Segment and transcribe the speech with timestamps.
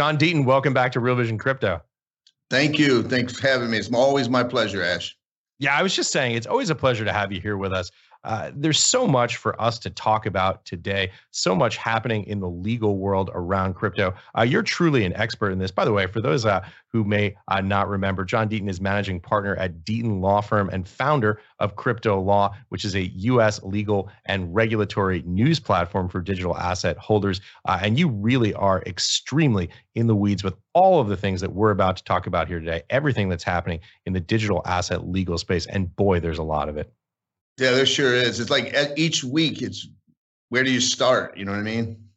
[0.00, 1.82] John Deaton, welcome back to Real Vision Crypto.
[2.48, 3.02] Thank you.
[3.02, 3.76] Thanks for having me.
[3.76, 5.14] It's always my pleasure, Ash.
[5.58, 7.90] Yeah, I was just saying, it's always a pleasure to have you here with us.
[8.24, 12.48] Uh, there's so much for us to talk about today, so much happening in the
[12.48, 14.14] legal world around crypto.
[14.36, 15.70] Uh, you're truly an expert in this.
[15.70, 19.20] By the way, for those uh, who may uh, not remember, John Deaton is managing
[19.20, 23.62] partner at Deaton Law Firm and founder of CryptoLaw, which is a U.S.
[23.62, 27.40] legal and regulatory news platform for digital asset holders.
[27.66, 31.52] Uh, and you really are extremely in the weeds with all of the things that
[31.52, 35.38] we're about to talk about here today, everything that's happening in the digital asset legal
[35.38, 35.66] space.
[35.66, 36.92] And boy, there's a lot of it.
[37.60, 38.40] Yeah, there sure is.
[38.40, 39.86] It's like each week, it's
[40.48, 41.36] where do you start?
[41.36, 42.10] You know what I mean?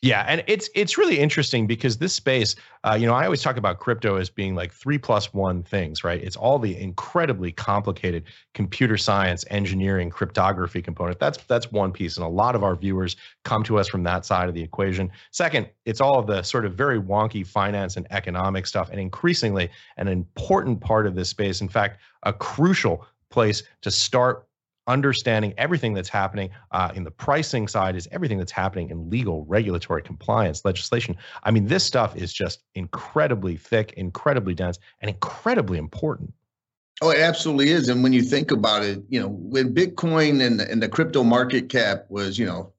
[0.00, 3.56] Yeah, and it's it's really interesting because this space, uh, you know, I always talk
[3.56, 6.20] about crypto as being like three plus one things, right?
[6.20, 11.20] It's all the incredibly complicated computer science, engineering, cryptography component.
[11.20, 14.24] That's that's one piece, and a lot of our viewers come to us from that
[14.24, 15.08] side of the equation.
[15.30, 19.70] Second, it's all of the sort of very wonky finance and economic stuff, and increasingly
[19.98, 21.60] an important part of this space.
[21.60, 24.48] In fact, a crucial place to start
[24.86, 29.44] understanding everything that's happening uh, in the pricing side is everything that's happening in legal
[29.44, 31.16] regulatory compliance legislation.
[31.44, 36.32] I mean this stuff is just incredibly thick incredibly dense and incredibly important.
[37.00, 37.88] Oh it absolutely is.
[37.88, 41.22] And when you think about it you know when bitcoin and the, and the crypto
[41.22, 42.72] market cap was you know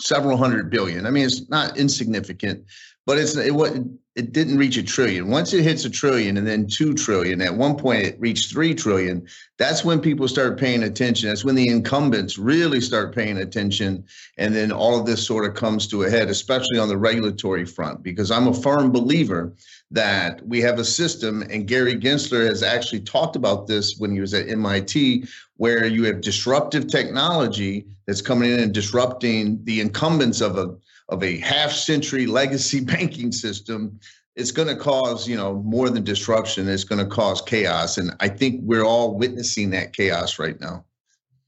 [0.00, 2.64] several hundred billion i mean it's not insignificant
[3.06, 3.72] but it's it, what
[4.14, 5.28] it didn't reach a trillion.
[5.28, 8.74] Once it hits a trillion and then two trillion, at one point it reached three
[8.74, 9.26] trillion.
[9.56, 11.28] That's when people start paying attention.
[11.28, 14.04] That's when the incumbents really start paying attention.
[14.36, 17.64] And then all of this sort of comes to a head, especially on the regulatory
[17.64, 19.54] front, because I'm a firm believer
[19.92, 24.20] that we have a system, and Gary Gensler has actually talked about this when he
[24.20, 25.26] was at MIT,
[25.56, 30.74] where you have disruptive technology that's coming in and disrupting the incumbents of a
[31.08, 33.98] of a half century legacy banking system
[34.34, 36.68] it's going to cause you know more than disruption.
[36.68, 40.84] It's going to cause chaos and i think we're all witnessing that chaos right now.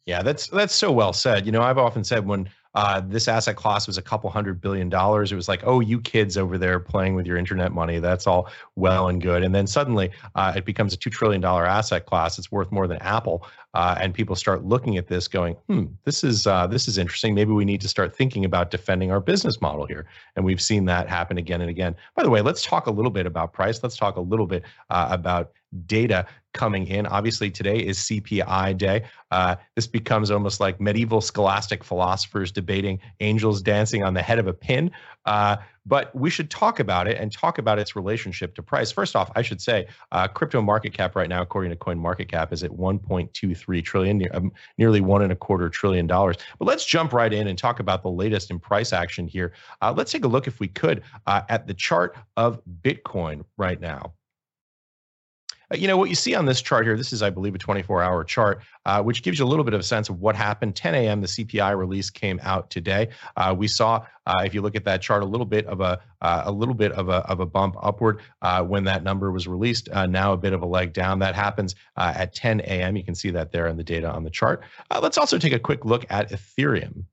[0.07, 1.47] Yeah that's that's so well said.
[1.47, 4.89] You know i've often said when uh, this asset class was a couple hundred billion
[4.89, 5.31] dollars.
[5.33, 7.99] It was like, oh, you kids over there playing with your internet money.
[7.99, 9.43] That's all well and good.
[9.43, 12.39] And then suddenly uh, it becomes a $2 trillion asset class.
[12.39, 13.47] It's worth more than Apple.
[13.75, 17.35] Uh, and people start looking at this going, hmm, this is uh, this is interesting.
[17.35, 20.07] Maybe we need to start thinking about defending our business model here.
[20.37, 21.97] And we've seen that happen again and again.
[22.15, 23.83] By the way, let's talk a little bit about price.
[23.83, 25.51] Let's talk a little bit uh, about
[25.87, 27.07] data coming in.
[27.07, 29.05] Obviously, today is CPI day.
[29.31, 34.47] Uh, this becomes almost like medieval scholastic philosophers debating angels dancing on the head of
[34.47, 34.91] a pin.
[35.27, 35.57] Uh,
[35.87, 38.91] but we should talk about it and talk about its relationship to price.
[38.91, 42.63] First off, I should say uh, crypto market cap right now, according to CoinMarketCap, is
[42.63, 46.37] at 1.23 trillion, um, nearly one and a quarter trillion dollars.
[46.59, 49.53] But let's jump right in and talk about the latest in price action here.
[49.83, 53.81] Uh, let's take a look, if we could, uh, at the chart of Bitcoin right
[53.81, 54.15] now.
[55.75, 57.59] Uh, you know what you see on this chart here this is i believe a
[57.59, 60.37] 24 hour chart uh, which gives you a little bit of a sense of what
[60.37, 60.77] happened.
[60.77, 63.09] 10 a.m the cpi release came out today.
[63.37, 66.01] Uh, we saw uh, if you look at that chart a little bit of a
[66.21, 69.49] uh, a little bit of a, of a bump upward uh, when that number was
[69.49, 71.19] released now a bit of a leg down.
[71.19, 74.31] That happens at 10 a.m you can see that there in the data on the
[74.31, 74.63] chart.
[75.01, 77.05] Let's also take a quick look at ethereum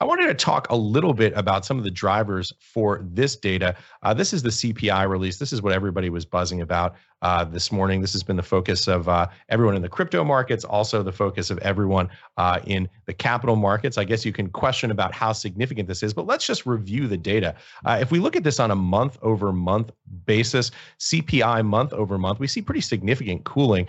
[0.00, 3.76] I wanted to talk a little bit about some of the drivers for this data.
[4.02, 5.38] Uh, this is the CPI release.
[5.38, 8.00] This is what everybody was buzzing about uh, this morning.
[8.00, 11.50] This has been the focus of uh, everyone in the crypto markets, also the focus
[11.50, 13.96] of everyone uh, in the capital markets.
[13.96, 17.16] I guess you can question about how significant this is, but let's just review the
[17.16, 17.54] data.
[17.84, 19.92] Uh, if we look at this on a month over month
[20.26, 23.86] basis, CPI month over month, we see pretty significant cooling.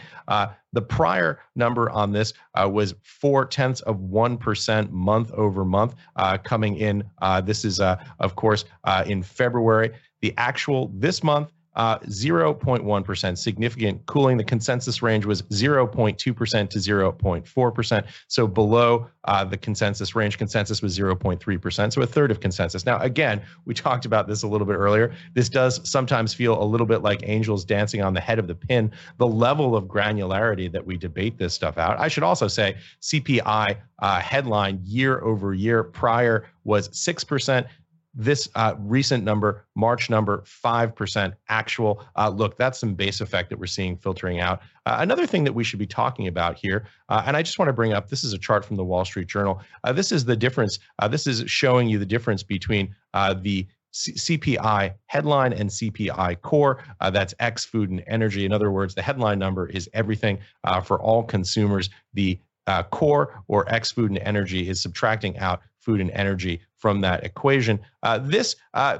[0.73, 5.95] Uh, the prior number on this uh, was four tenths of 1% month over month
[6.43, 7.03] coming in.
[7.43, 8.65] this is, of course,
[9.05, 9.91] in February.
[10.21, 14.37] The actual this month uh, 0.1%, significant cooling.
[14.37, 18.05] The consensus range was 0.2% to 0.4%.
[18.27, 22.85] So below uh, the consensus range, consensus was 0.3%, so a third of consensus.
[22.85, 25.13] Now, again, we talked about this a little bit earlier.
[25.33, 28.55] This does sometimes feel a little bit like angels dancing on the head of the
[28.55, 28.91] pin.
[29.17, 31.99] The level of granularity that we debate this stuff out.
[31.99, 37.65] I should also say CPI uh, headline year over year prior was 6%
[38.13, 42.05] this uh, recent number, March number, 5% actual.
[42.15, 44.61] Uh, look, that's some base effect that we're seeing filtering out.
[44.85, 47.69] Uh, another thing that we should be talking about here, uh, and I just want
[47.69, 49.61] to bring up this is a chart from the Wall Street Journal.
[49.83, 50.79] Uh, this is the difference.
[50.99, 56.83] Uh, this is showing you the difference between the C- CPI headline and CPI core.
[56.99, 58.45] Uh, that's X food and energy.
[58.45, 61.89] In other words, the headline number is everything uh, for all consumers.
[62.13, 66.99] The uh, core or X food and energy is subtracting out food and energy from
[66.99, 67.79] that equation.
[68.03, 68.97] Uh, this uh,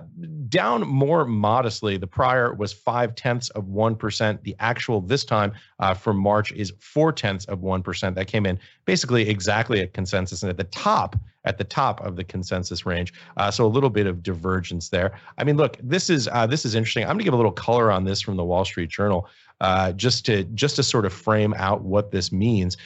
[0.48, 1.98] down more modestly.
[1.98, 4.42] The prior was five tenths of 1%.
[4.44, 8.16] The actual this time uh, for March is four tenths of 1%.
[8.16, 12.16] That came in basically exactly at consensus and at the top, at the top of
[12.16, 13.14] the consensus range.
[13.36, 15.20] Uh, so a little bit of divergence there.
[15.38, 17.04] I mean, look, this is uh, this is interesting.
[17.04, 19.28] I'm going to give a little color on this from the Wall Street Journal.
[19.60, 22.78] Uh, just to just to sort of frame out what this means.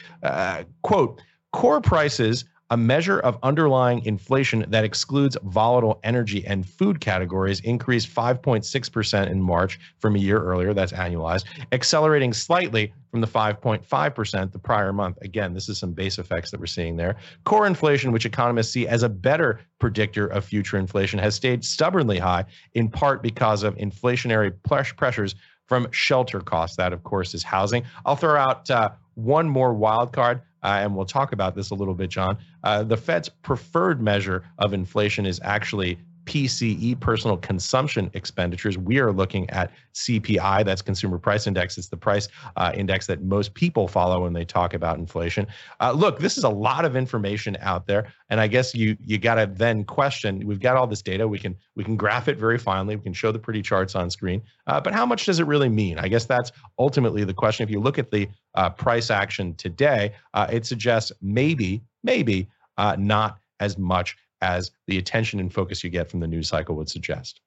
[0.81, 1.21] quote:
[1.53, 8.13] Core prices a measure of underlying inflation that excludes volatile energy and food categories increased
[8.13, 14.59] 5.6% in March from a year earlier, that's annualized, accelerating slightly from the 5.5% the
[14.59, 15.17] prior month.
[15.21, 17.15] Again, this is some base effects that we're seeing there.
[17.45, 22.19] Core inflation, which economists see as a better predictor of future inflation, has stayed stubbornly
[22.19, 22.43] high,
[22.73, 24.53] in part because of inflationary
[24.97, 25.35] pressures
[25.67, 26.75] from shelter costs.
[26.75, 27.83] That, of course, is housing.
[28.05, 31.75] I'll throw out uh, one more wild card uh, and we'll talk about this a
[31.75, 32.37] little bit, John.
[32.63, 38.77] Uh, the Fed's preferred measure of inflation is actually PCE, personal consumption expenditures.
[38.77, 41.77] We are looking at CPI, that's Consumer Price Index.
[41.77, 42.27] It's the price
[42.57, 45.47] uh, index that most people follow when they talk about inflation.
[45.79, 49.17] Uh, look, this is a lot of information out there, and I guess you you
[49.17, 50.45] got to then question.
[50.45, 51.27] We've got all this data.
[51.27, 52.97] We can we can graph it very finely.
[52.97, 54.43] We can show the pretty charts on screen.
[54.67, 55.97] Uh, but how much does it really mean?
[55.97, 57.63] I guess that's ultimately the question.
[57.63, 62.97] If you look at the uh, price action today, uh, it suggests maybe maybe uh,
[62.99, 66.89] not as much as the attention and focus you get from the news cycle would
[66.89, 67.41] suggest.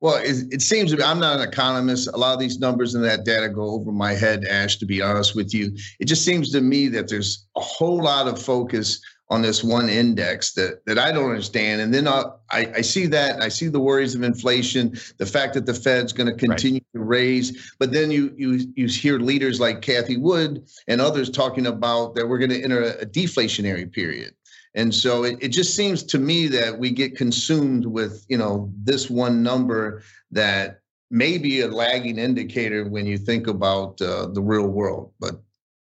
[0.00, 2.08] Well, it, it seems to me, I'm not an economist.
[2.12, 5.00] A lot of these numbers and that data go over my head, Ash, to be
[5.00, 5.74] honest with you.
[6.00, 9.88] It just seems to me that there's a whole lot of focus on this one
[9.88, 11.80] index that, that I don't understand.
[11.80, 15.54] And then uh, I, I see that, I see the worries of inflation, the fact
[15.54, 17.00] that the Fed's going to continue right.
[17.00, 17.74] to raise.
[17.80, 22.28] But then you, you, you hear leaders like Cathie Wood and others talking about that
[22.28, 24.34] we're going to enter a deflationary period.
[24.76, 28.70] And so it, it just seems to me that we get consumed with, you know,
[28.84, 30.80] this one number that
[31.10, 35.12] may be a lagging indicator when you think about uh, the real world.
[35.18, 35.40] But,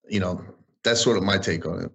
[0.10, 0.44] you know,
[0.84, 1.92] that's sort of my take on it.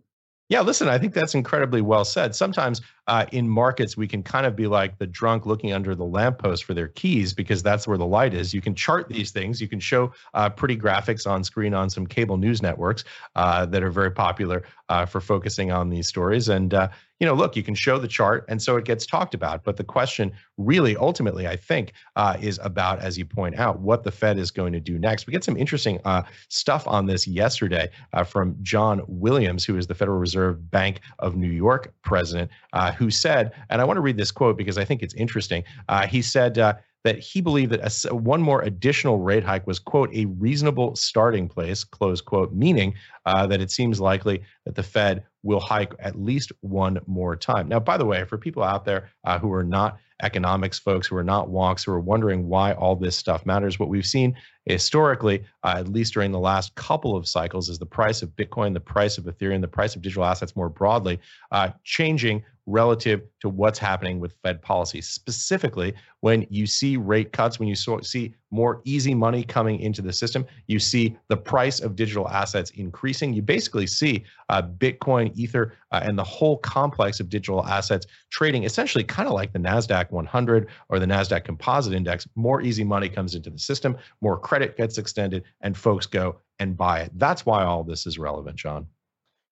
[0.49, 2.35] Yeah, listen, I think that's incredibly well said.
[2.35, 6.05] Sometimes uh, in markets, we can kind of be like the drunk looking under the
[6.05, 8.53] lamppost for their keys because that's where the light is.
[8.53, 9.61] You can chart these things.
[9.61, 13.05] You can show uh, pretty graphics on screen on some cable news networks
[13.37, 16.49] uh, that are very popular uh, for focusing on these stories.
[16.49, 16.89] And uh,
[17.19, 19.65] you know, look, you can show the chart, and so it gets talked about.
[19.65, 24.05] But the question, really, ultimately, I think, uh, is about, as you point out, what
[24.05, 25.27] the Fed is going to do next.
[25.27, 29.87] We get some interesting uh, stuff on this yesterday uh, from John Williams, who is
[29.87, 34.01] the Federal Reserve Bank of New York president, uh, who said, and I want to
[34.01, 35.65] read this quote because I think it's interesting.
[35.89, 39.79] Uh, he said uh, that he believed that a, one more additional rate hike was,
[39.79, 42.95] quote, a reasonable starting place, close quote, meaning
[43.27, 47.69] uh, that it seems likely that the Fed will hike at least one more time.
[47.69, 51.17] Now, by the way, for people out there uh, who are not economics folks, who
[51.17, 55.45] are not wonks, who are wondering why all this stuff matters, what we've seen historically,
[55.63, 58.81] uh, at least during the last couple of cycles, is the price of Bitcoin, the
[58.81, 61.21] price of Ethereum, the price of digital assets more broadly,
[61.53, 65.01] uh, changing relative to what's happening with Fed policy.
[65.01, 70.13] Specifically, when you see rate cuts, when you see more easy money coming into the
[70.13, 73.33] system, you see the price of digital assets increasing.
[73.33, 78.65] You basically see uh, Bitcoin, Ether, uh, and the whole complex of digital assets trading
[78.65, 82.27] essentially kind of like the NASDAQ 100 or the NASDAQ Composite Index.
[82.35, 86.77] More easy money comes into the system, more credit gets extended, and folks go and
[86.77, 87.13] buy it.
[87.15, 88.87] That's why all this is relevant, John.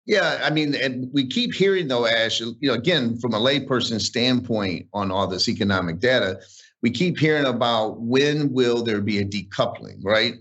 [0.06, 4.00] Yeah, I mean, and we keep hearing though, Ash, you know, again, from a layperson
[4.00, 6.40] standpoint on all this economic data,
[6.82, 10.34] we keep hearing about when will there be a decoupling, right?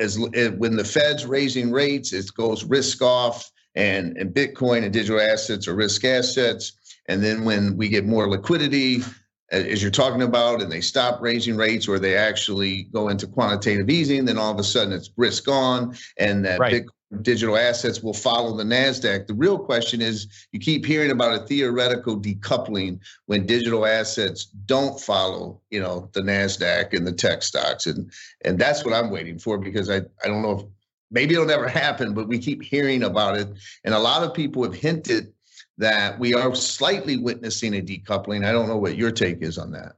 [0.00, 4.92] As, as when the Fed's raising rates, it goes risk off, and, and Bitcoin and
[4.92, 6.72] digital assets are risk assets.
[7.08, 9.02] And then when we get more liquidity,
[9.52, 13.88] as you're talking about, and they stop raising rates or they actually go into quantitative
[13.88, 16.72] easing, then all of a sudden it's risk on, and that right.
[16.72, 16.86] big
[17.22, 19.26] digital assets will follow the Nasdaq.
[19.26, 25.00] The real question is, you keep hearing about a theoretical decoupling when digital assets don't
[25.00, 28.10] follow, you know, the Nasdaq and the tech stocks, and
[28.44, 30.64] and that's what I'm waiting for because I I don't know if
[31.10, 33.48] maybe it'll never happen, but we keep hearing about it,
[33.84, 35.32] and a lot of people have hinted
[35.78, 38.46] that we are slightly witnessing a decoupling.
[38.46, 39.96] I don't know what your take is on that.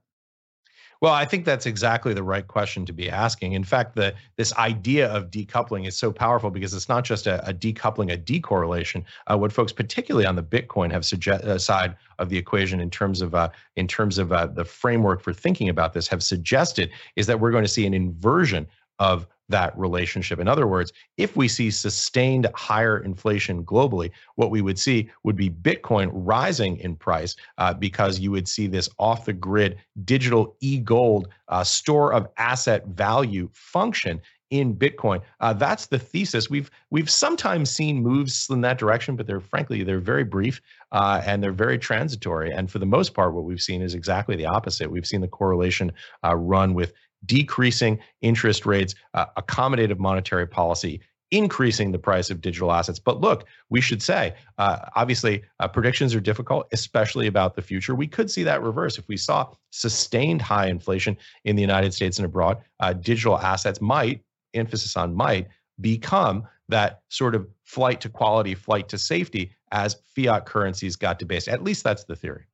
[1.01, 3.53] Well, I think that's exactly the right question to be asking.
[3.53, 7.47] In fact, the this idea of decoupling is so powerful because it's not just a,
[7.49, 9.05] a decoupling, a decorrelation.
[9.29, 12.91] Uh, what folks, particularly on the Bitcoin, have suggest, uh, side of the equation in
[12.91, 16.91] terms of uh, in terms of uh, the framework for thinking about this, have suggested
[17.15, 18.67] is that we're going to see an inversion
[18.99, 20.39] of that relationship.
[20.39, 25.37] In other words, if we see sustained higher inflation globally, what we would see would
[25.37, 30.57] be Bitcoin rising in price uh, because you would see this off the grid digital
[30.61, 35.21] e gold uh, store of asset value function in Bitcoin.
[35.41, 36.49] Uh, that's the thesis.
[36.49, 40.61] We've we've sometimes seen moves in that direction, but they're frankly they're very brief
[40.93, 42.53] uh, and they're very transitory.
[42.53, 44.91] And for the most part, what we've seen is exactly the opposite.
[44.91, 45.93] We've seen the correlation
[46.25, 46.93] uh, run with
[47.27, 52.99] decreasing interest rates, uh, accommodative monetary policy, increasing the price of digital assets.
[52.99, 57.95] But look, we should say, uh, obviously, uh, predictions are difficult, especially about the future.
[57.95, 58.99] We could see that reverse.
[58.99, 63.81] If we saw sustained high inflation in the United States and abroad, uh, digital assets
[63.81, 64.23] might,
[64.55, 65.49] emphasis on might,
[65.81, 71.49] become that sort of flight to quality, flight to safety as fiat currencies got debased.
[71.49, 72.47] At least that's the theory.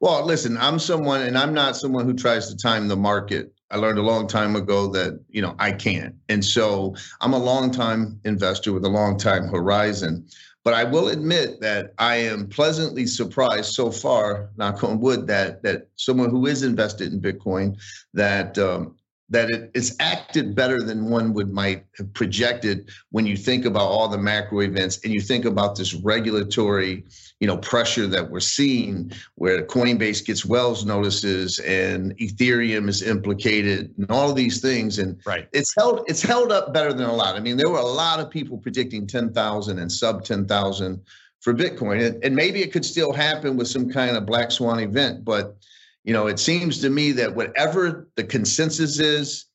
[0.00, 3.76] Well, listen, I'm someone, and I'm not someone who tries to time the market I
[3.76, 7.70] learned a long time ago that you know I can't, and so I'm a long
[7.70, 10.26] time investor with a long time horizon.
[10.64, 15.62] But I will admit that I am pleasantly surprised so far, knock on wood, that
[15.62, 17.78] that someone who is invested in Bitcoin,
[18.14, 18.96] that um,
[19.30, 23.86] that it, it's acted better than one would might have projected when you think about
[23.86, 27.04] all the macro events and you think about this regulatory
[27.40, 33.94] you know pressure that we're seeing where coinbase gets wells notices and ethereum is implicated
[33.98, 34.98] and all of these things.
[34.98, 35.48] And right.
[35.52, 37.36] it's held it's held up better than a lot.
[37.36, 41.00] I mean there were a lot of people predicting 10000 and sub 10000
[41.40, 42.04] for bitcoin.
[42.04, 45.56] And, and maybe it could still happen with some kind of black swan event but
[46.04, 49.46] you know, it seems to me that whatever the consensus is,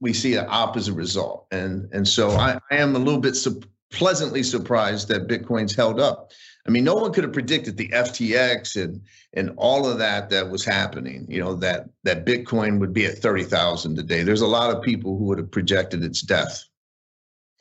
[0.00, 1.46] we see an opposite result.
[1.50, 6.00] And and so I, I am a little bit su- pleasantly surprised that Bitcoin's held
[6.00, 6.32] up.
[6.66, 9.00] I mean, no one could have predicted the FTX and
[9.34, 11.26] and all of that that was happening.
[11.28, 14.22] You know that that Bitcoin would be at thirty thousand today.
[14.22, 16.64] There's a lot of people who would have projected its death.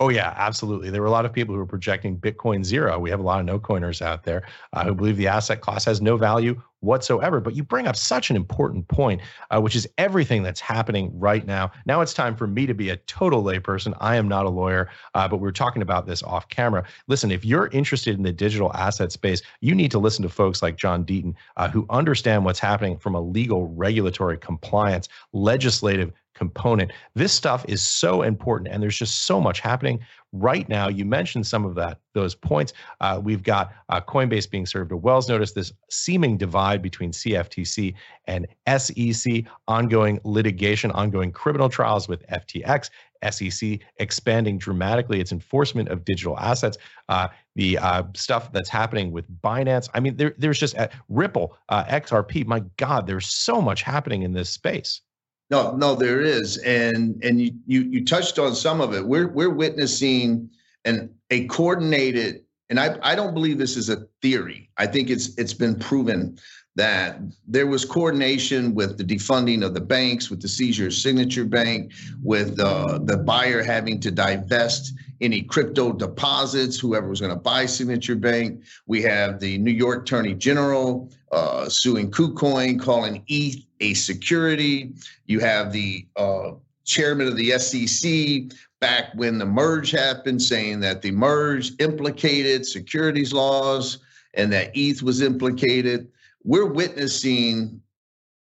[0.02, 0.90] Oh yeah, absolutely.
[0.90, 3.00] There were a lot of people who were projecting Bitcoin zero.
[3.00, 5.86] We have a lot of no coiners out there uh, who believe the asset class
[5.86, 7.40] has no value whatsoever.
[7.40, 9.22] But you bring up such an important point,
[9.52, 11.72] uh, which is everything that's happening right now.
[11.86, 13.96] Now it's time for me to be a total layperson.
[14.02, 16.84] I am not a lawyer, uh, but we're talking about this off camera.
[17.08, 20.62] Listen, if you're interested in the digital asset space, you need to listen to folks
[20.62, 26.92] like John Deaton, uh, who understand what's happening from a legal, regulatory, compliance, legislative component.
[27.16, 30.00] This stuff is so important, and there's just so much happening
[30.32, 30.88] right now.
[30.88, 32.74] You mentioned some of that those points.
[33.02, 35.54] Uh, we've got uh, Coinbase being served a Wells notice.
[35.54, 42.90] This seeming divide between CFTC and SEC, ongoing litigation, ongoing criminal trials with FTX.
[43.32, 46.78] SEC expanding dramatically its enforcement of digital assets,
[47.10, 49.90] uh, the uh, stuff that's happening with Binance.
[49.96, 50.76] I mean, there, there's just
[51.10, 52.46] Ripple, uh, XRP.
[52.46, 55.02] My God, there's so much happening in this space.
[55.50, 59.06] No, no, there is, and and you you you touched on some of it.
[59.06, 60.50] We're we're witnessing
[60.86, 64.70] an a coordinated, and I I don't believe this is a theory.
[64.78, 66.40] I think it's it's been proven
[66.76, 71.46] that there was coordination with the defunding of the banks, with the seizure of Signature
[71.46, 77.40] Bank, with uh, the buyer having to divest any crypto deposits, whoever was going to
[77.40, 78.64] buy Signature Bank.
[78.88, 84.94] We have the New York Attorney General uh, suing KuCoin, calling ETH a security.
[85.26, 86.52] You have the uh,
[86.86, 93.34] chairman of the SEC back when the merge happened saying that the merge implicated securities
[93.34, 94.00] laws
[94.34, 96.08] and that ETH was implicated.
[96.44, 97.82] We're witnessing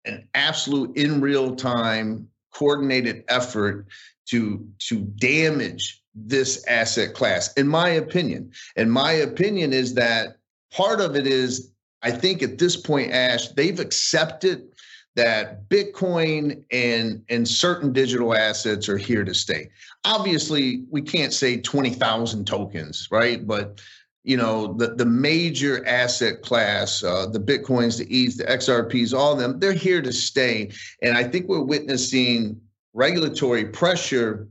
[0.04, 3.86] an absolute in real time coordinated effort
[4.26, 8.50] to to damage this asset class in my opinion.
[8.76, 10.36] And my opinion is that
[10.72, 11.72] part of it is
[12.02, 14.68] i think at this point ash they've accepted
[15.16, 19.68] that bitcoin and and certain digital assets are here to stay.
[20.04, 23.46] Obviously we can't say 20,000 tokens right?
[23.46, 23.80] But
[24.24, 29.32] you know the the major asset class, uh, the bitcoins, the ETH, the XRPs, all
[29.32, 30.70] of them, they're here to stay.
[31.02, 32.60] And I think we're witnessing
[32.92, 34.48] regulatory pressure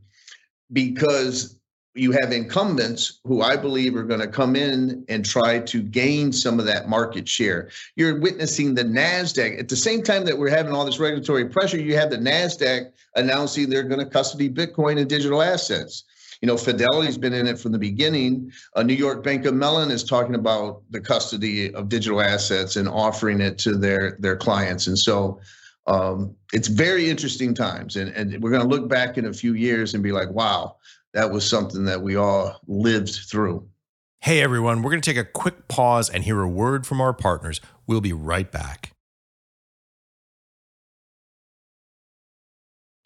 [0.74, 1.57] because
[1.98, 6.32] you have incumbents who I believe are going to come in and try to gain
[6.32, 7.70] some of that market share.
[7.96, 9.60] You're witnessing the NASDAQ.
[9.60, 12.92] At the same time that we're having all this regulatory pressure, you have the NASDAQ
[13.16, 16.04] announcing they're going to custody Bitcoin and digital assets.
[16.42, 18.52] You know, Fidelity's been in it from the beginning.
[18.76, 22.88] A New York Bank of Mellon is talking about the custody of digital assets and
[22.88, 24.86] offering it to their their clients.
[24.86, 25.40] And so
[25.88, 27.96] um, it's very interesting times.
[27.96, 30.76] And, and we're going to look back in a few years and be like, wow,
[31.18, 33.68] that was something that we all lived through.
[34.20, 37.12] Hey, everyone, we're going to take a quick pause and hear a word from our
[37.12, 37.60] partners.
[37.88, 38.92] We'll be right back.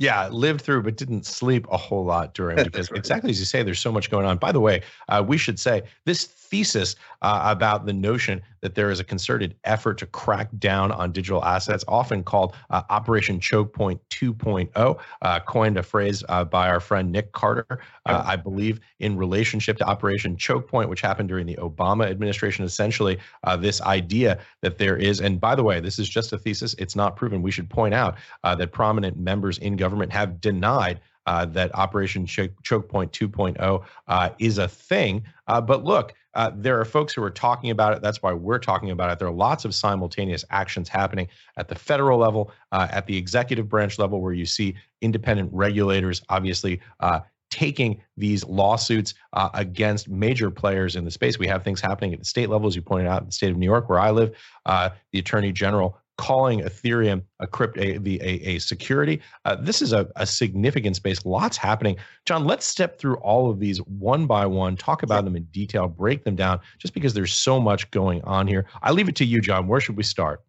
[0.01, 2.97] yeah, lived through but didn't sleep a whole lot during because right.
[2.97, 4.37] exactly as you say, there's so much going on.
[4.37, 8.91] By the way, uh, we should say this thesis uh, about the notion that there
[8.91, 13.73] is a concerted effort to crack down on digital assets, often called uh, Operation Choke
[13.73, 18.81] Point 2.0, uh, coined a phrase uh, by our friend Nick Carter, uh, I believe,
[18.99, 22.65] in relationship to Operation Choke Point, which happened during the Obama administration.
[22.65, 23.17] Essentially,
[23.57, 26.95] this idea that there is, and by the way, this is just a thesis, it's
[26.95, 27.41] not proven.
[27.41, 32.51] We should point out that prominent members in government have denied uh, that Operation Choke,
[32.63, 35.23] Choke Point 2.0 uh, is a thing.
[35.47, 38.01] Uh, but look, uh, there are folks who are talking about it.
[38.01, 39.19] That's why we're talking about it.
[39.19, 43.67] There are lots of simultaneous actions happening at the federal level, uh, at the executive
[43.67, 50.49] branch level, where you see independent regulators obviously uh, taking these lawsuits uh, against major
[50.49, 51.37] players in the space.
[51.37, 53.51] We have things happening at the state level, as you pointed out, in the state
[53.51, 54.35] of New York, where I live.
[54.65, 59.19] Uh, the attorney general calling Ethereum a crypt a, a, a security.
[59.43, 61.25] Uh, this is a, a significant space.
[61.25, 61.97] Lots happening.
[62.27, 65.87] John, let's step through all of these one by one, talk about them in detail,
[65.87, 68.67] break them down, just because there's so much going on here.
[68.83, 69.67] I leave it to you, John.
[69.67, 70.43] Where should we start?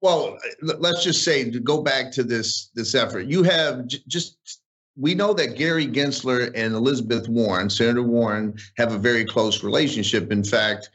[0.00, 3.26] Well, let's just say to go back to this this effort.
[3.26, 4.60] You have j- just
[4.96, 10.32] we know that Gary Gensler and Elizabeth Warren, Senator Warren, have a very close relationship.
[10.32, 10.90] In fact,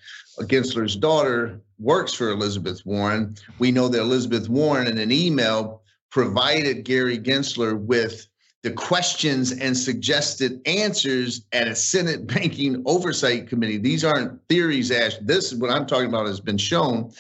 [0.48, 3.36] Gensler's daughter works for Elizabeth Warren.
[3.60, 5.82] We know that Elizabeth Warren, in an email,
[6.12, 8.28] provided Gary Gensler with
[8.64, 13.78] the questions and suggested answers at a Senate Banking Oversight Committee.
[13.78, 15.16] These aren't theories, Ash.
[15.22, 17.12] This is what I'm talking about has been shown.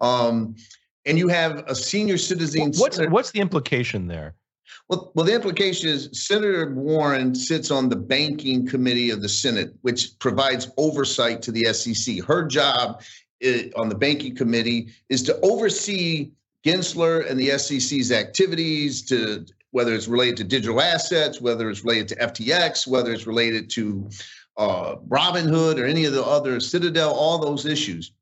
[0.00, 0.56] Um,
[1.06, 2.72] and you have a senior citizen.
[2.76, 4.34] What's what's the implication there?
[4.88, 9.74] Well, well, the implication is Senator Warren sits on the banking committee of the Senate,
[9.82, 12.24] which provides oversight to the SEC.
[12.24, 13.02] Her job
[13.40, 16.30] is, on the banking committee is to oversee
[16.64, 22.08] Gensler and the SEC's activities to whether it's related to digital assets, whether it's related
[22.08, 24.08] to FTX, whether it's related to
[24.56, 28.12] uh, Robinhood or any of the other Citadel, all those issues.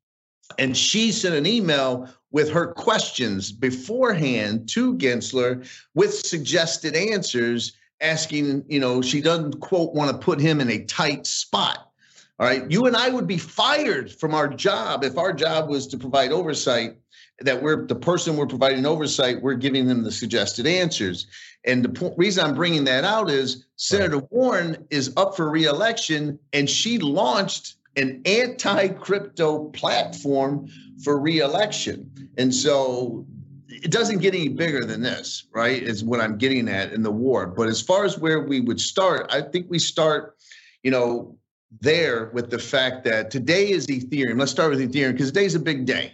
[0.58, 8.64] And she sent an email with her questions beforehand to Gensler with suggested answers, asking,
[8.68, 11.90] you know, she doesn't, quote, want to put him in a tight spot.
[12.38, 12.70] All right.
[12.70, 16.32] You and I would be fired from our job if our job was to provide
[16.32, 16.98] oversight
[17.40, 21.26] that we're the person we're providing oversight, we're giving them the suggested answers.
[21.64, 24.32] And the po- reason I'm bringing that out is Senator right.
[24.32, 30.68] Warren is up for reelection and she launched an anti crypto platform
[31.02, 32.10] for reelection.
[32.38, 33.26] And so
[33.68, 35.82] it doesn't get any bigger than this, right?
[35.82, 37.46] Is what I'm getting at in the war.
[37.46, 40.36] But as far as where we would start, I think we start,
[40.82, 41.38] you know,
[41.80, 44.38] there with the fact that today is Ethereum.
[44.38, 46.12] Let's start with Ethereum because today's a big day.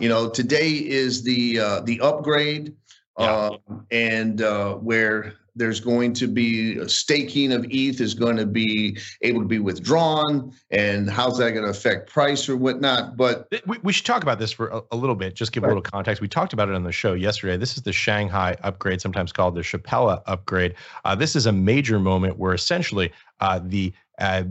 [0.00, 2.74] You know, today is the uh, the upgrade,
[3.18, 3.24] yeah.
[3.24, 3.58] uh,
[3.90, 9.40] and uh, where there's going to be staking of ETH is going to be able
[9.40, 13.16] to be withdrawn, and how's that going to affect price or whatnot?
[13.16, 15.34] But we, we should talk about this for a, a little bit.
[15.34, 15.68] Just give right.
[15.68, 16.20] a little context.
[16.20, 17.56] We talked about it on the show yesterday.
[17.56, 20.74] This is the Shanghai upgrade, sometimes called the Shapella upgrade.
[21.04, 24.44] Uh, this is a major moment where essentially uh, the uh,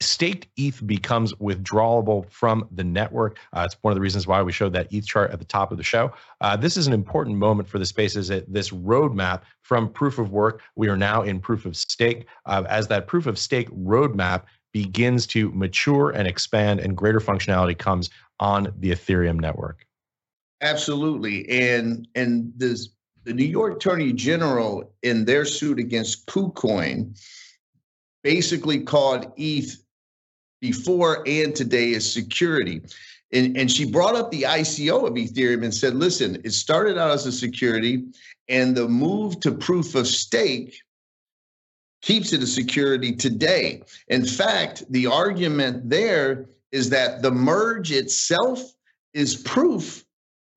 [0.00, 3.38] staked ETH becomes withdrawable from the network.
[3.52, 5.72] Uh, it's one of the reasons why we showed that ETH chart at the top
[5.72, 6.12] of the show.
[6.40, 10.30] Uh, this is an important moment for the space is this roadmap from proof of
[10.30, 12.26] work, we are now in proof of stake.
[12.44, 17.76] Uh, as that proof of stake roadmap begins to mature and expand and greater functionality
[17.76, 19.86] comes on the Ethereum network.
[20.60, 21.48] Absolutely.
[21.48, 22.90] And and this
[23.24, 27.18] the New York Attorney General in their suit against KuCoin
[28.22, 29.82] basically called ETH
[30.60, 32.80] before and today is security.
[33.32, 37.10] And, and she brought up the ICO of Ethereum and said, listen, it started out
[37.10, 38.04] as a security,
[38.48, 40.80] and the move to proof of stake
[42.02, 43.82] keeps it a security today.
[44.08, 48.60] In fact, the argument there is that the merge itself
[49.12, 50.05] is proof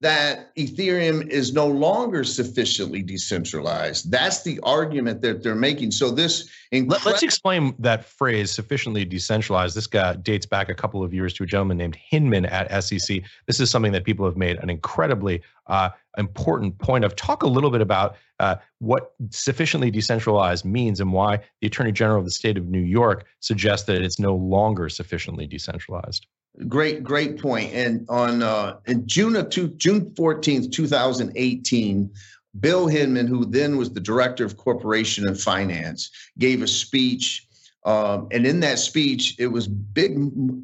[0.02, 4.10] that Ethereum is no longer sufficiently decentralized.
[4.10, 5.92] That's the argument that they're making.
[5.92, 9.76] So this incre- let's explain that phrase sufficiently decentralized.
[9.76, 13.22] This guy dates back a couple of years to a gentleman named Hinman at SEC.
[13.46, 17.18] This is something that people have made an incredibly uh, important point of.
[17.18, 22.20] Talk a little bit about uh, what sufficiently decentralized means and why the Attorney General
[22.20, 26.26] of the state of New York suggests that it's no longer sufficiently decentralized.
[26.68, 27.74] Great, great point.
[27.74, 32.12] And on uh, in June of two, June fourteenth, two thousand eighteen,
[32.60, 37.46] Bill Hinman, who then was the director of corporation and finance, gave a speech.
[37.86, 40.18] Um, and in that speech, it was big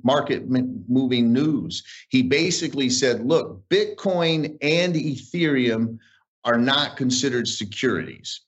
[0.03, 1.81] market moving news.
[2.09, 5.97] He basically said, look, Bitcoin and Ethereum
[6.43, 8.41] are not considered securities.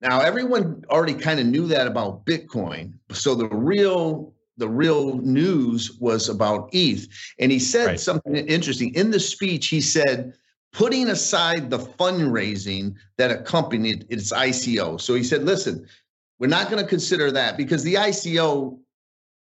[0.00, 2.94] Now, everyone already kind of knew that about Bitcoin.
[3.12, 7.08] So the real the real news was about ETH.
[7.38, 8.00] And he said right.
[8.00, 8.94] something interesting.
[8.94, 10.32] In the speech, he said,
[10.72, 15.00] putting aside the fundraising that accompanied its ICO.
[15.00, 15.86] So he said, listen,
[16.38, 18.78] we're not going to consider that because the ICO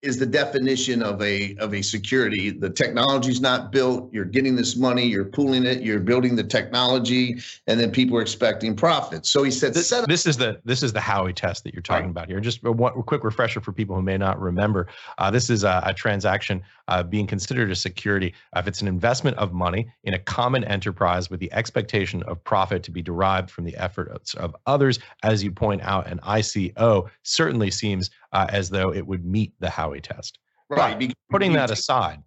[0.03, 2.51] is the definition of a of a security.
[2.51, 4.13] The technology's not built.
[4.13, 5.07] You're getting this money.
[5.07, 5.83] You're pooling it.
[5.83, 9.31] You're building the technology, and then people are expecting profits.
[9.31, 12.07] So he said, "This, this is the this is the Howey test that you're talking
[12.07, 12.11] right.
[12.11, 14.89] about here." Just a, one, a, quick refresher for people who may not remember.
[15.19, 19.37] Uh, this is a, a transaction uh, being considered a security if it's an investment
[19.39, 23.65] of money in a common enterprise with the expectation of profit to be derived from
[23.65, 24.99] the efforts of, of others.
[25.23, 29.69] As you point out, an ICO certainly seems uh, as though it would meet the
[29.69, 30.39] Howey test.
[30.69, 30.99] Right.
[30.99, 32.23] But putting that aside,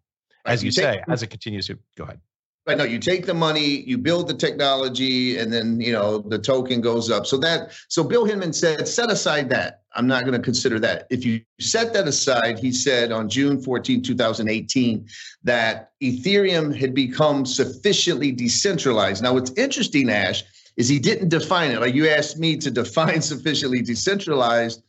[0.46, 0.54] right.
[0.54, 2.20] as you, you say, as it continues to go ahead.
[2.68, 2.80] Right.
[2.80, 6.82] No, you take the money, you build the technology, and then you know the token
[6.82, 7.28] goes up.
[7.28, 9.82] So that so Bill Hinman said, set aside that.
[9.94, 11.06] I'm not going to consider that.
[11.12, 15.08] If you set that aside, he said on June 14, 2018,
[15.44, 19.22] that Ethereum had become sufficiently decentralized.
[19.22, 20.44] Now, what's interesting, Ash,
[20.76, 21.80] is he didn't define it.
[21.80, 24.82] Like you asked me to define sufficiently decentralized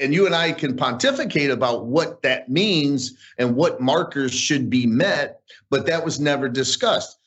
[0.00, 4.86] and you and I can pontificate about what that means and what markers should be
[4.86, 7.18] met, but that was never discussed.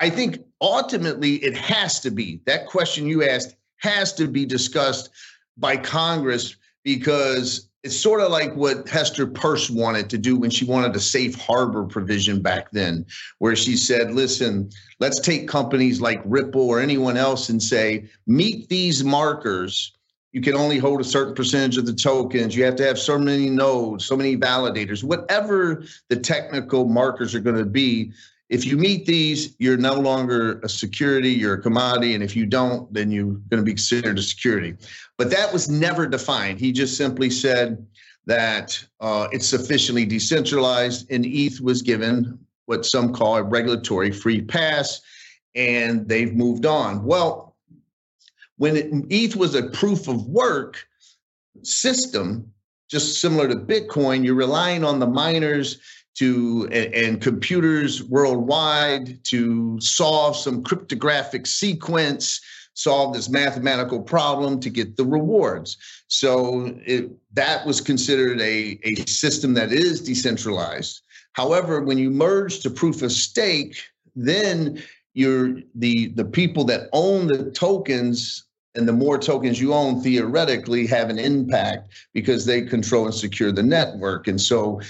[0.00, 5.10] I think ultimately it has to be that question you asked has to be discussed
[5.56, 10.64] by Congress because it's sort of like what Hester Peirce wanted to do when she
[10.64, 13.04] wanted a safe harbor provision back then,
[13.38, 18.70] where she said, listen, let's take companies like Ripple or anyone else and say, meet
[18.70, 19.92] these markers
[20.34, 22.56] you can only hold a certain percentage of the tokens.
[22.56, 27.40] You have to have so many nodes, so many validators, whatever the technical markers are
[27.40, 28.10] going to be.
[28.48, 32.14] If you meet these, you're no longer a security, you're a commodity.
[32.14, 34.74] And if you don't, then you're going to be considered a security.
[35.18, 36.58] But that was never defined.
[36.58, 37.86] He just simply said
[38.26, 44.40] that uh, it's sufficiently decentralized, and ETH was given what some call a regulatory free
[44.40, 45.00] pass,
[45.54, 47.04] and they've moved on.
[47.04, 47.53] Well,
[48.56, 50.86] when it, ETH was a proof of work
[51.62, 52.52] system,
[52.88, 55.78] just similar to Bitcoin, you're relying on the miners
[56.16, 62.40] to and, and, computers worldwide to solve some cryptographic sequence,
[62.74, 65.76] solve this mathematical problem to get the rewards.
[66.06, 71.00] So it, that was considered a, a system that is decentralized.
[71.32, 73.76] However, when you merge to proof of stake,
[74.14, 74.82] then
[75.14, 80.86] you're the the people that own the tokens and the more tokens you own theoretically
[80.86, 84.26] have an impact because they control and secure the network.
[84.26, 84.80] And so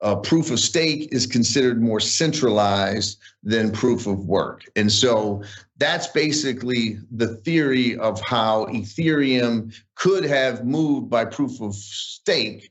[0.00, 4.62] uh, proof of stake is considered more centralized than proof of work.
[4.76, 5.42] And so
[5.76, 12.70] that's basically the theory of how ethereum could have moved by proof of stake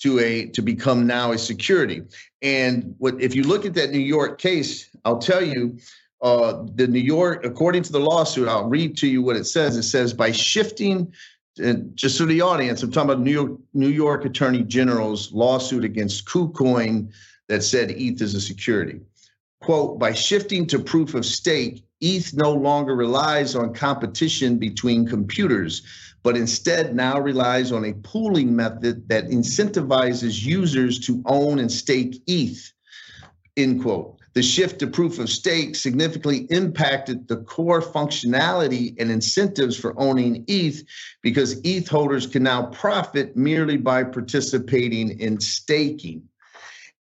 [0.00, 2.02] to a to become now a security.
[2.42, 5.78] And what if you look at that new york case i'll tell you
[6.22, 9.76] uh, the New York, according to the lawsuit, I'll read to you what it says.
[9.76, 11.12] It says by shifting,
[11.58, 15.84] and just for the audience, I'm talking about New York, New York Attorney General's lawsuit
[15.84, 17.12] against KuCoin
[17.48, 19.00] that said ETH is a security.
[19.60, 25.82] Quote, by shifting to proof of stake, ETH no longer relies on competition between computers,
[26.22, 32.22] but instead now relies on a pooling method that incentivizes users to own and stake
[32.28, 32.72] ETH,
[33.56, 34.21] end quote.
[34.34, 40.44] The shift to proof of stake significantly impacted the core functionality and incentives for owning
[40.48, 40.82] ETH
[41.22, 46.22] because ETH holders can now profit merely by participating in staking.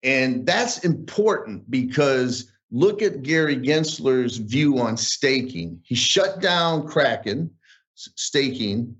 [0.01, 5.81] And that's important because look at Gary Gensler's view on staking.
[5.83, 7.51] He shut down Kraken
[7.95, 8.95] staking.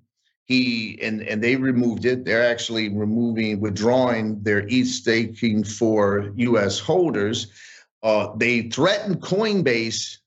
[0.45, 2.25] he and and they removed it.
[2.25, 6.79] They're actually removing, withdrawing their ETH staking for U.S.
[6.79, 7.47] holders.
[8.03, 10.17] Uh, they threatened Coinbase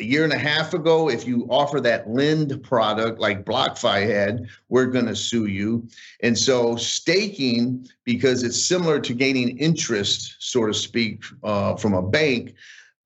[0.00, 1.08] a year and a half ago.
[1.08, 5.88] If you offer that lend product like BlockFi had, we're going to sue you.
[6.22, 12.02] And so staking, because it's similar to gaining interest, so to speak, uh, from a
[12.02, 12.54] bank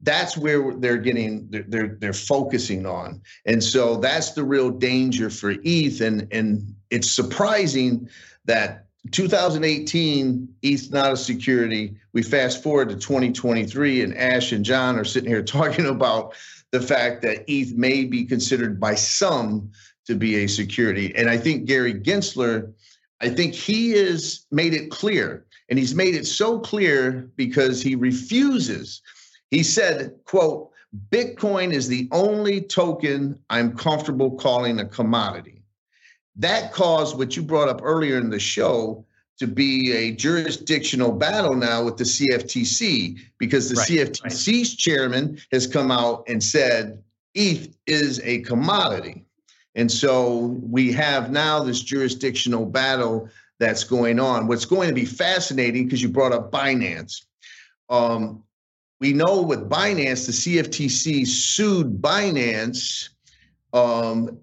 [0.05, 5.31] that's where they're getting they're, they're they're focusing on and so that's the real danger
[5.31, 8.09] for eth and and it's surprising
[8.45, 14.99] that 2018 eth not a security we fast forward to 2023 and ash and john
[14.99, 16.35] are sitting here talking about
[16.71, 19.71] the fact that eth may be considered by some
[20.07, 22.73] to be a security and i think gary gensler
[23.21, 27.95] i think he has made it clear and he's made it so clear because he
[27.95, 29.03] refuses
[29.55, 30.73] he said, quote,
[31.11, 35.63] Bitcoin is the only token I'm comfortable calling a commodity.
[36.35, 39.07] That caused what you brought up earlier in the show
[39.39, 44.79] to be a jurisdictional battle now with the CFTC because the right, CFTC's right.
[44.79, 47.03] chairman has come out and said
[47.35, 49.25] ETH is a commodity.
[49.75, 54.47] And so we have now this jurisdictional battle that's going on.
[54.47, 57.23] What's going to be fascinating because you brought up Binance.
[57.89, 58.45] Um,
[59.01, 63.09] we know with Binance, the CFTC sued Binance
[63.73, 64.39] um,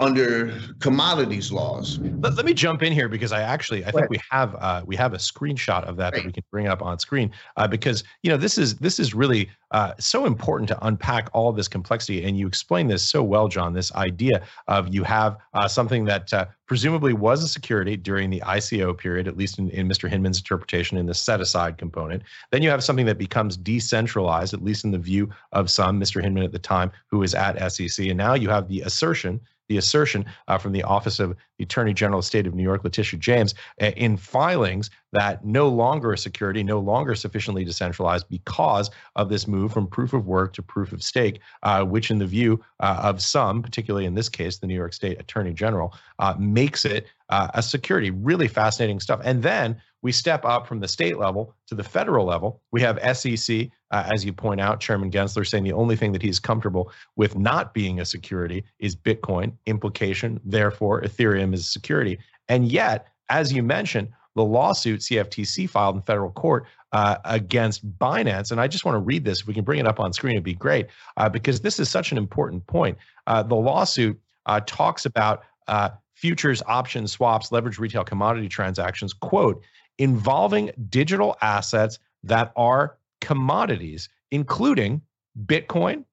[0.00, 1.98] under commodities laws.
[1.98, 4.96] Let, let, me jump in here because I actually I think we have uh, we
[4.96, 6.14] have a screenshot of that right.
[6.14, 9.14] that we can bring up on screen uh, because you know this is this is
[9.14, 13.48] really uh, so important to unpack all this complexity and you explain this so well,
[13.48, 13.72] John.
[13.72, 18.40] This idea of you have uh, something that uh, presumably was a security during the
[18.40, 20.08] ICO period, at least in, in Mr.
[20.08, 22.22] Hinman's interpretation in the set aside component.
[22.50, 26.22] Then you have something that becomes decentralized, at least in the view of some, Mr.
[26.22, 29.76] Hinman at the time, who was at SEC, and now you have the assertion the
[29.76, 32.84] assertion uh, from the Office of the Attorney General of the State of New York,
[32.84, 38.90] Letitia James, uh, in filings that no longer a security, no longer sufficiently decentralized because
[39.16, 42.26] of this move from proof of work to proof of stake, uh, which, in the
[42.26, 46.34] view uh, of some, particularly in this case, the New York State Attorney General, uh,
[46.38, 48.10] makes it uh, a security.
[48.10, 49.20] Really fascinating stuff.
[49.24, 52.60] And then we step up from the state level to the federal level.
[52.70, 56.20] We have SEC, uh, as you point out, Chairman Gensler saying the only thing that
[56.20, 59.54] he's comfortable with not being a security is Bitcoin.
[59.64, 62.18] Implication, therefore, Ethereum is a security.
[62.50, 68.50] And yet, as you mentioned, the lawsuit CFTC filed in federal court uh, against Binance.
[68.52, 69.40] And I just want to read this.
[69.40, 71.88] If we can bring it up on screen, it'd be great uh, because this is
[71.88, 72.98] such an important point.
[73.26, 79.62] Uh, the lawsuit uh, talks about uh, futures, options, swaps, leverage retail commodity transactions, quote,
[79.98, 85.00] involving digital assets that are commodities, including
[85.46, 86.04] Bitcoin,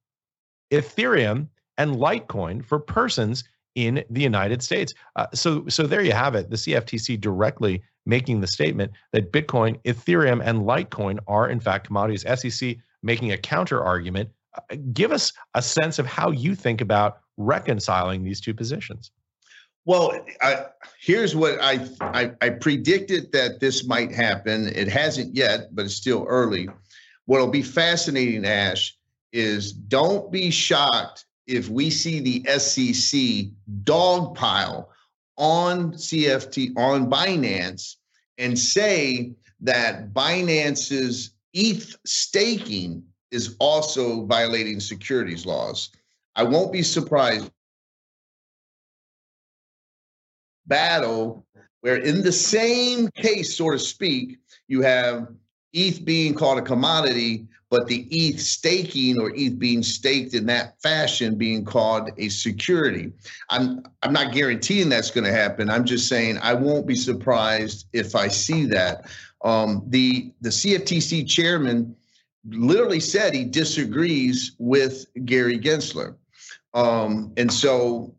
[0.72, 3.44] Ethereum, and Litecoin for persons
[3.76, 4.94] in the United States.
[5.16, 6.50] Uh, so, so there you have it.
[6.50, 12.26] The CFTC directly making the statement that Bitcoin, Ethereum, and Litecoin are in fact commodities.
[12.36, 14.30] SEC making a counter argument.
[14.56, 19.12] Uh, give us a sense of how you think about reconciling these two positions.
[19.86, 20.65] Well, I,
[21.00, 24.67] here's what I, I, I predicted that this might happen.
[24.67, 26.70] It hasn't yet, but it's still early.
[27.26, 28.96] What'll be fascinating, Ash,
[29.34, 33.52] is don't be shocked if we see the SEC
[33.84, 34.88] dogpile
[35.38, 37.96] on CFT on Binance
[38.38, 45.89] and say that Binance's ETH staking is also violating securities laws.
[46.36, 47.52] I won't be surprised
[50.72, 51.46] battle
[51.82, 55.28] where in the same case, so to speak, you have
[55.74, 60.82] ETH being called a commodity, but the ETH staking or ETH being staked in that
[60.82, 63.12] fashion being called a security.
[63.50, 65.70] I'm I'm not guaranteeing that's going to happen.
[65.70, 69.10] I'm just saying I won't be surprised if I see that.
[69.44, 71.96] Um, the the CFTC chairman
[72.46, 76.16] literally said he disagrees with Gary Gensler,
[76.74, 78.14] um, and so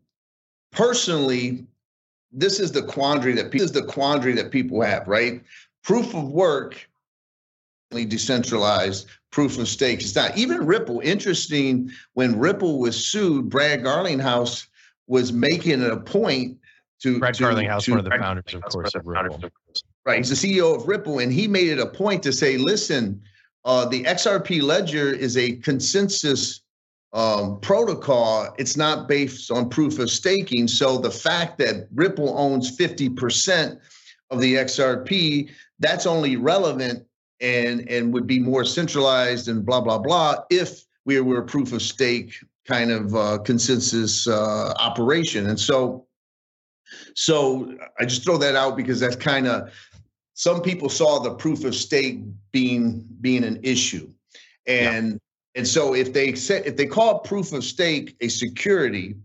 [0.71, 1.65] personally,
[2.33, 5.41] this is the quandary that this is the quandary that people have, right?
[5.83, 6.87] Proof of work
[8.03, 10.01] decentralized proof of stake.
[10.01, 10.99] It's not even Ripple.
[11.01, 14.65] Interesting when Ripple was sued, Brad Garlinghouse
[15.07, 16.57] was making it a point
[17.01, 19.39] to Brad to, Garlinghouse, to, one of the founders, of course, of Ripple.
[20.05, 23.21] Right, he's the CEO of Ripple, and he made it a point to say, "Listen,
[23.63, 26.62] uh, the XRP ledger is a consensus
[27.13, 30.67] um, protocol, it's not based on proof of staking.
[30.67, 33.79] So the fact that Ripple owns 50%
[34.31, 35.49] of the XRP,
[35.79, 37.05] that's only relevant
[37.39, 41.73] and, and would be more centralized and blah, blah, blah, if we were a proof
[41.73, 42.33] of stake
[42.67, 45.47] kind of uh, consensus uh, operation.
[45.47, 46.07] And so
[47.15, 49.71] So I just throw that out because that's kind of
[50.33, 52.21] some people saw the proof of stake
[52.51, 54.09] being being an issue,
[54.67, 55.17] and yeah.
[55.55, 59.15] And so if they set if they call proof of stake a security,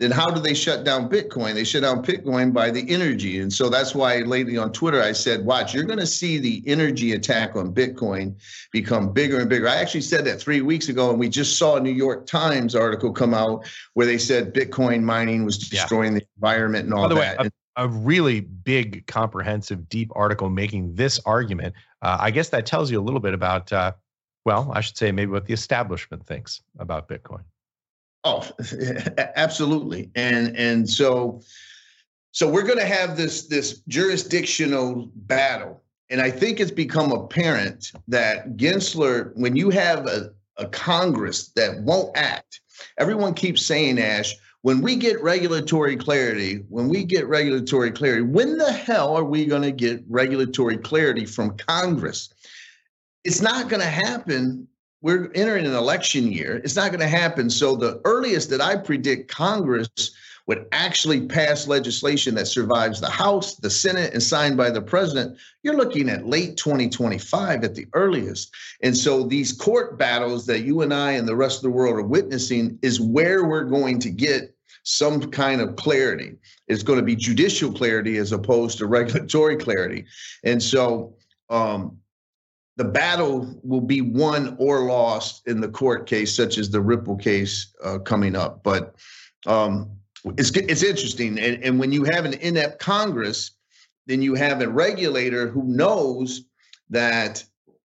[0.00, 1.54] then how do they shut down Bitcoin?
[1.54, 3.40] They shut down Bitcoin by the energy.
[3.40, 6.62] And so that's why lately on Twitter, I said, watch, you're going to see the
[6.66, 8.34] energy attack on Bitcoin
[8.72, 9.68] become bigger and bigger.
[9.68, 12.74] I actually said that three weeks ago, and we just saw a New York Times
[12.74, 16.18] article come out where they said Bitcoin mining was destroying yeah.
[16.18, 17.38] the environment and all By the that.
[17.38, 21.72] Way, a, a, really big, comprehensive, deep article making this argument.
[22.02, 23.92] Uh, I guess that tells you a little bit about, uh,
[24.44, 27.42] well, I should say maybe what the establishment thinks about Bitcoin.
[28.24, 28.48] Oh,
[29.36, 30.10] absolutely.
[30.14, 31.42] And and so
[32.32, 35.82] so we're going to have this this jurisdictional battle.
[36.10, 41.82] And I think it's become apparent that Gensler, when you have a, a Congress that
[41.82, 42.60] won't act,
[42.98, 48.58] everyone keeps saying, Ash, when we get regulatory clarity, when we get regulatory clarity, when
[48.58, 52.33] the hell are we going to get regulatory clarity from Congress?
[53.24, 54.68] It's not going to happen
[55.04, 56.62] we're entering an election year.
[56.64, 57.50] It's not going to happen.
[57.50, 59.90] So the earliest that I predict Congress
[60.46, 65.36] would actually pass legislation that survives the House, the Senate, and signed by the president,
[65.62, 68.54] you're looking at late 2025 at the earliest.
[68.82, 71.96] And so these court battles that you and I and the rest of the world
[71.96, 76.36] are witnessing is where we're going to get some kind of clarity.
[76.68, 80.06] It's going to be judicial clarity as opposed to regulatory clarity.
[80.44, 81.14] And so
[81.50, 81.98] um,
[82.76, 87.16] the battle will be won or lost in the court case, such as the Ripple
[87.16, 88.62] case uh, coming up.
[88.62, 88.96] But
[89.46, 89.90] um,
[90.36, 93.52] it's it's interesting, and, and when you have an inept Congress,
[94.06, 96.44] then you have a regulator who knows
[96.90, 97.44] that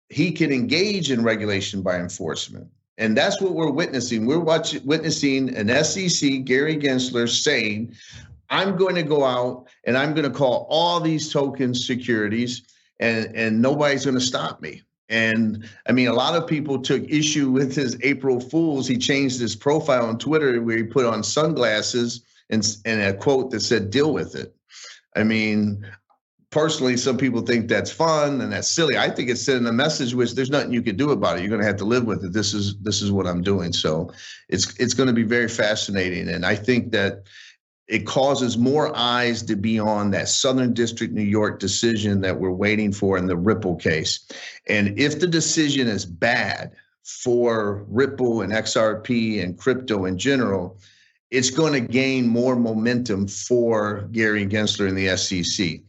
[0.09, 2.67] he can engage in regulation by enforcement.
[2.97, 4.25] And that's what we're witnessing.
[4.25, 7.93] We're watching, witnessing an SEC, Gary Gensler, saying,
[8.49, 12.61] I'm going to go out and I'm going to call all these tokens securities
[12.99, 14.81] and and nobody's going to stop me.
[15.09, 18.87] And I mean, a lot of people took issue with his April Fools.
[18.87, 23.51] He changed his profile on Twitter where he put on sunglasses and and a quote
[23.51, 24.55] that said "Deal with it."
[25.15, 25.85] I mean,
[26.49, 28.97] personally, some people think that's fun and that's silly.
[28.97, 31.41] I think it's sending a message which there's nothing you can do about it.
[31.41, 32.33] You're going to have to live with it.
[32.33, 33.73] This is this is what I'm doing.
[33.73, 34.11] So
[34.49, 37.23] it's it's going to be very fascinating, and I think that
[37.87, 42.51] it causes more eyes to be on that Southern District New York decision that we're
[42.51, 44.27] waiting for in the Ripple case.
[44.67, 46.71] And if the decision is bad
[47.03, 50.79] for Ripple and XRP and crypto in general,
[51.29, 55.79] it's going to gain more momentum for Gary Gensler and the SEC.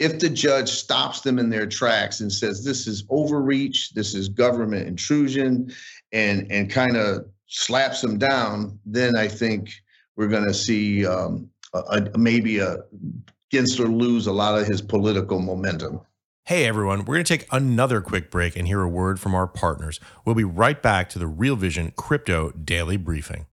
[0.00, 4.28] If the judge stops them in their tracks and says this is overreach, this is
[4.28, 5.72] government intrusion,
[6.12, 9.70] and and kind of slaps them down, then I think
[10.16, 12.78] we're going to see um, a, a, maybe a
[13.52, 16.00] Gensler lose a lot of his political momentum.
[16.46, 19.46] Hey everyone, we're going to take another quick break and hear a word from our
[19.46, 19.98] partners.
[20.26, 23.46] We'll be right back to the Real Vision Crypto Daily Briefing.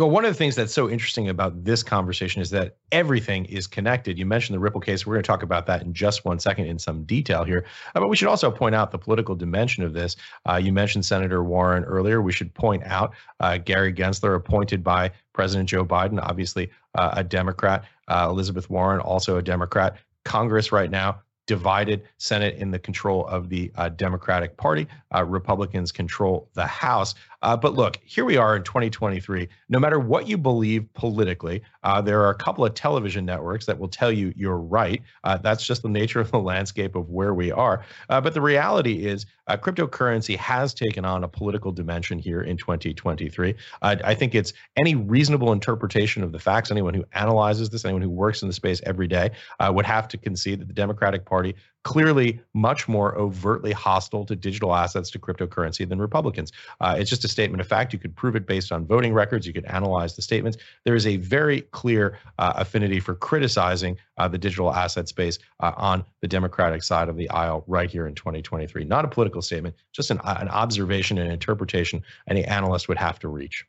[0.00, 3.66] Well, one of the things that's so interesting about this conversation is that everything is
[3.66, 4.18] connected.
[4.18, 5.04] You mentioned the Ripple case.
[5.04, 7.66] We're going to talk about that in just one second in some detail here.
[7.94, 10.16] Uh, but we should also point out the political dimension of this.
[10.48, 12.22] Uh, you mentioned Senator Warren earlier.
[12.22, 17.22] We should point out uh, Gary Gensler, appointed by President Joe Biden, obviously uh, a
[17.22, 17.84] Democrat.
[18.08, 19.98] Uh, Elizabeth Warren, also a Democrat.
[20.24, 24.86] Congress right now divided Senate in the control of the uh, Democratic Party.
[25.12, 27.16] Uh, Republicans control the House.
[27.42, 29.48] Uh, but look, here we are in 2023.
[29.68, 33.78] No matter what you believe politically, uh, there are a couple of television networks that
[33.78, 35.02] will tell you you're right.
[35.24, 37.84] Uh, that's just the nature of the landscape of where we are.
[38.08, 42.56] Uh, but the reality is, uh, cryptocurrency has taken on a political dimension here in
[42.56, 43.54] 2023.
[43.82, 46.70] I think it's any reasonable interpretation of the facts.
[46.70, 50.18] Anyone who analyzes this, anyone who works in the space every day, would have to
[50.18, 55.88] concede that the Democratic Party clearly much more overtly hostile to digital assets to cryptocurrency
[55.88, 56.52] than Republicans.
[56.80, 57.92] Uh, it's just a statement of fact.
[57.92, 59.46] You could prove it based on voting records.
[59.46, 60.58] You could analyze the statements.
[60.84, 65.72] There is a very clear uh, affinity for criticizing uh, the digital asset space uh,
[65.76, 68.84] on the Democratic side of the aisle right here in 2023.
[68.84, 73.28] Not a political statement, just an, an observation and interpretation any analyst would have to
[73.28, 73.64] reach.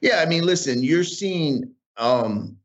[0.00, 2.56] Yeah, I mean, listen, you're seeing um,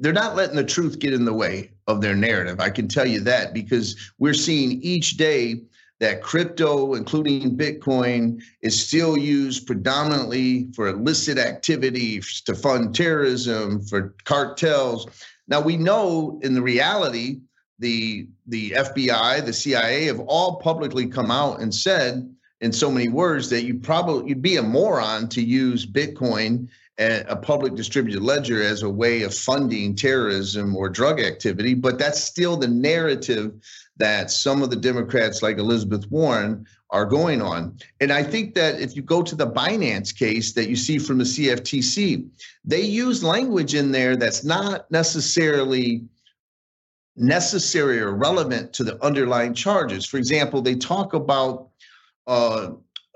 [0.00, 2.60] they're not letting the truth get in the way of their narrative.
[2.60, 5.62] I can tell you that because we're seeing each day
[6.00, 14.14] that crypto, including Bitcoin, is still used predominantly for illicit activities to fund terrorism, for
[14.24, 15.08] cartels.
[15.48, 17.40] Now we know in the reality,
[17.80, 22.28] the the FBI, the CIA have all publicly come out and said
[22.60, 26.68] in so many words that you probably you'd be a moron to use Bitcoin
[26.98, 32.22] a public distributed ledger as a way of funding terrorism or drug activity, but that's
[32.22, 33.52] still the narrative
[33.98, 37.78] that some of the Democrats, like Elizabeth Warren, are going on.
[38.00, 41.18] And I think that if you go to the Binance case that you see from
[41.18, 42.28] the CFTC,
[42.64, 46.02] they use language in there that's not necessarily
[47.14, 50.06] necessary or relevant to the underlying charges.
[50.06, 51.68] For example, they talk about
[52.26, 52.70] uh,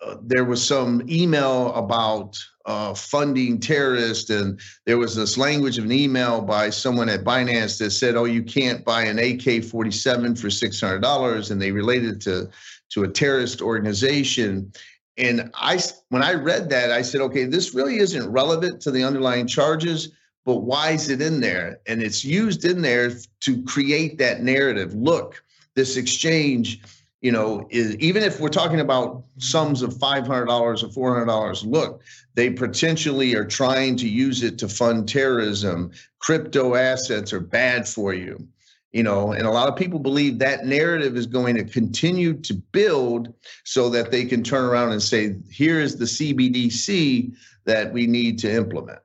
[0.05, 2.37] uh, there was some email about
[2.67, 7.79] uh, funding terrorists, and there was this language of an email by someone at Binance
[7.79, 12.21] that said, "Oh, you can't buy an AK-47 for six hundred dollars," and they related
[12.23, 12.49] to
[12.91, 14.73] to a terrorist organization.
[15.19, 19.05] And I, when I read that, I said, "Okay, this really isn't relevant to the
[19.05, 20.11] underlying charges."
[20.45, 21.79] But why is it in there?
[21.87, 24.93] And it's used in there to create that narrative.
[24.93, 25.43] Look,
[25.77, 26.83] this exchange
[27.23, 32.03] you know, is, even if we're talking about sums of $500 or $400, look,
[32.35, 35.93] they potentially are trying to use it to fund terrorism.
[36.19, 38.45] Crypto assets are bad for you,
[38.91, 42.55] you know, and a lot of people believe that narrative is going to continue to
[42.55, 43.33] build
[43.65, 47.33] so that they can turn around and say, here is the CBDC
[47.65, 48.99] that we need to implement.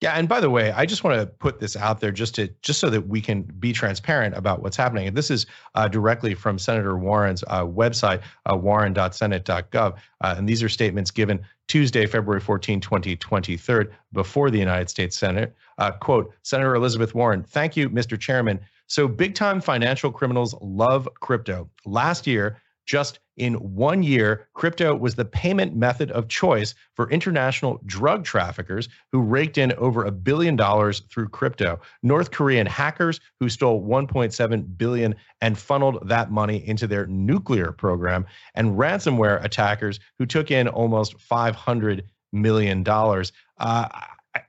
[0.00, 2.48] Yeah, and by the way, I just want to put this out there just to
[2.62, 5.06] just so that we can be transparent about what's happening.
[5.06, 10.62] And this is uh, directly from Senator Warren's uh, website, uh, warren.senate.gov, uh, and these
[10.62, 15.54] are statements given Tuesday, February 14, 2023, before the United States Senate.
[15.78, 18.18] Uh, quote: Senator Elizabeth Warren, thank you, Mr.
[18.18, 18.60] Chairman.
[18.86, 21.70] So big time financial criminals love crypto.
[21.86, 27.80] Last year, just in one year, crypto was the payment method of choice for international
[27.84, 31.80] drug traffickers who raked in over a billion dollars through crypto.
[32.02, 38.24] North Korean hackers who stole 1.7 billion and funneled that money into their nuclear program,
[38.54, 43.32] and ransomware attackers who took in almost 500 million dollars.
[43.58, 43.88] Uh,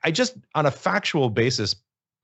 [0.03, 1.75] I just, on a factual basis,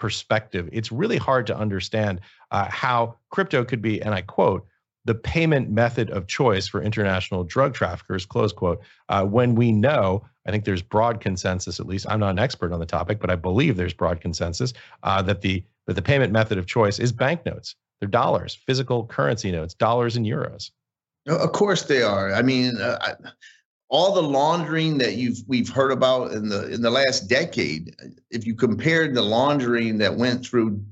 [0.01, 4.66] perspective, it's really hard to understand uh, how crypto could be, and I quote,
[5.06, 10.24] the payment method of choice for international drug traffickers, close quote, uh, when we know,
[10.45, 13.30] I think there's broad consensus, at least I'm not an expert on the topic, but
[13.30, 14.74] I believe there's broad consensus
[15.04, 17.76] uh, that the that the payment method of choice is banknotes.
[17.99, 20.72] They're dollars, physical currency notes, dollars and euros.
[21.28, 22.34] Of course they are.
[22.34, 23.30] I mean, uh, I,
[23.89, 27.95] all the laundering that you've we've heard about in the in the last decade,
[28.30, 30.84] if you compared the laundering that went through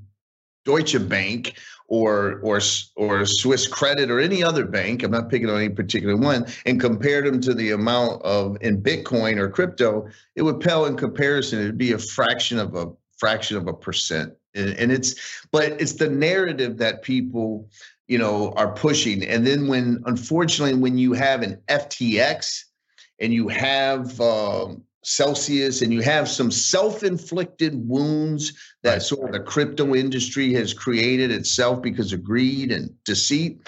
[0.70, 1.58] Deutsche Bank
[1.88, 2.60] or or
[2.94, 6.80] or Swiss Credit or any other bank, I'm not picking on any particular one, and
[6.80, 11.58] compared them to the amount of in Bitcoin or crypto, it would pale in comparison.
[11.58, 14.32] It'd be a fraction of a fraction of a percent.
[14.54, 15.14] And, and it's
[15.50, 17.68] but it's the narrative that people
[18.06, 19.24] you know are pushing.
[19.26, 22.64] And then when unfortunately when you have an FTX
[23.18, 29.02] and you have um, Celsius and you have some self-inflicted wounds that right.
[29.02, 33.60] sort of the crypto industry has created itself because of greed and deceit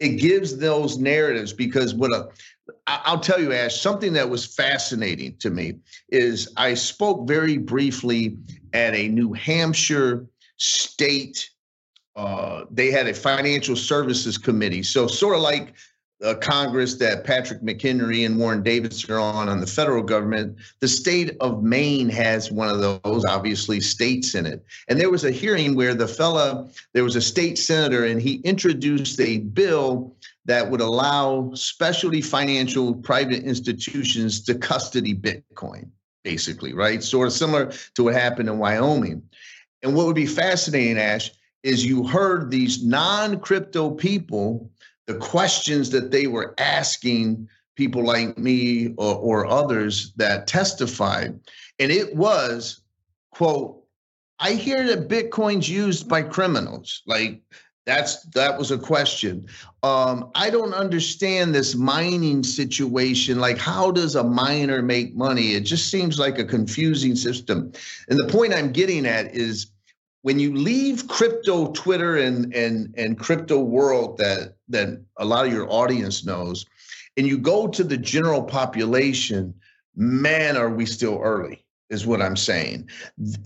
[0.00, 2.28] it gives those narratives because what a
[2.86, 5.74] I'll tell you, Ash, something that was fascinating to me
[6.08, 8.38] is I spoke very briefly
[8.72, 11.50] at a New Hampshire state.
[12.16, 14.82] Uh, they had a financial services committee.
[14.82, 15.74] So, sort of like
[16.24, 20.56] uh, Congress that Patrick McHenry and Warren Davis are on on the federal government.
[20.80, 24.64] The state of Maine has one of those, obviously, states in it.
[24.88, 28.36] And there was a hearing where the fella, there was a state senator, and he
[28.36, 30.14] introduced a bill
[30.44, 35.88] that would allow specialty financial private institutions to custody Bitcoin,
[36.24, 37.02] basically, right?
[37.02, 39.22] Sort of similar to what happened in Wyoming.
[39.82, 41.30] And what would be fascinating, Ash,
[41.62, 44.70] is you heard these non crypto people
[45.10, 51.38] the questions that they were asking people like me or, or others that testified.
[51.80, 52.82] And it was,
[53.32, 53.82] quote,
[54.38, 57.02] I hear that Bitcoin's used by criminals.
[57.06, 57.42] Like
[57.86, 59.46] that's that was a question.
[59.82, 63.40] Um, I don't understand this mining situation.
[63.40, 65.54] Like, how does a miner make money?
[65.54, 67.72] It just seems like a confusing system.
[68.08, 69.72] And the point I'm getting at is
[70.22, 75.52] when you leave crypto Twitter and and and crypto world that that a lot of
[75.52, 76.66] your audience knows,
[77.16, 79.54] and you go to the general population,
[79.96, 81.64] man, are we still early?
[81.88, 82.88] Is what I'm saying.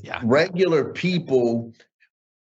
[0.02, 0.20] Yeah.
[0.22, 1.72] Regular people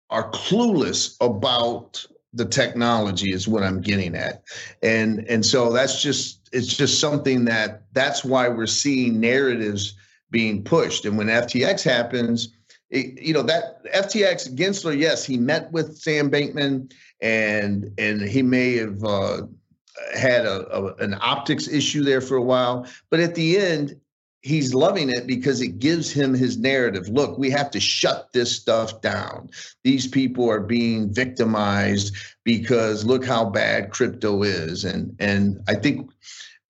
[0.09, 4.43] are clueless about the technology is what I'm getting at.
[4.81, 9.95] And and so that's just it's just something that that's why we're seeing narratives
[10.31, 11.05] being pushed.
[11.05, 12.49] And when FTX happens,
[12.93, 18.43] it, you know that FTX Gensler, yes, he met with Sam Bankman, and and he
[18.43, 19.41] may have uh,
[20.15, 23.99] had a, a, an optics issue there for a while, but at the end,
[24.43, 27.09] he's loving it because it gives him his narrative.
[27.09, 29.49] Look, we have to shut this stuff down.
[29.83, 34.85] These people are being victimized because look how bad crypto is.
[34.85, 36.11] And and I think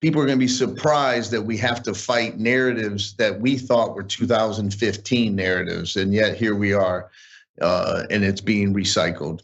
[0.04, 3.94] people are going to be surprised that we have to fight narratives that we thought
[3.94, 7.10] were 2015 narratives, and yet here we are,
[7.62, 9.40] uh, and it's being recycled.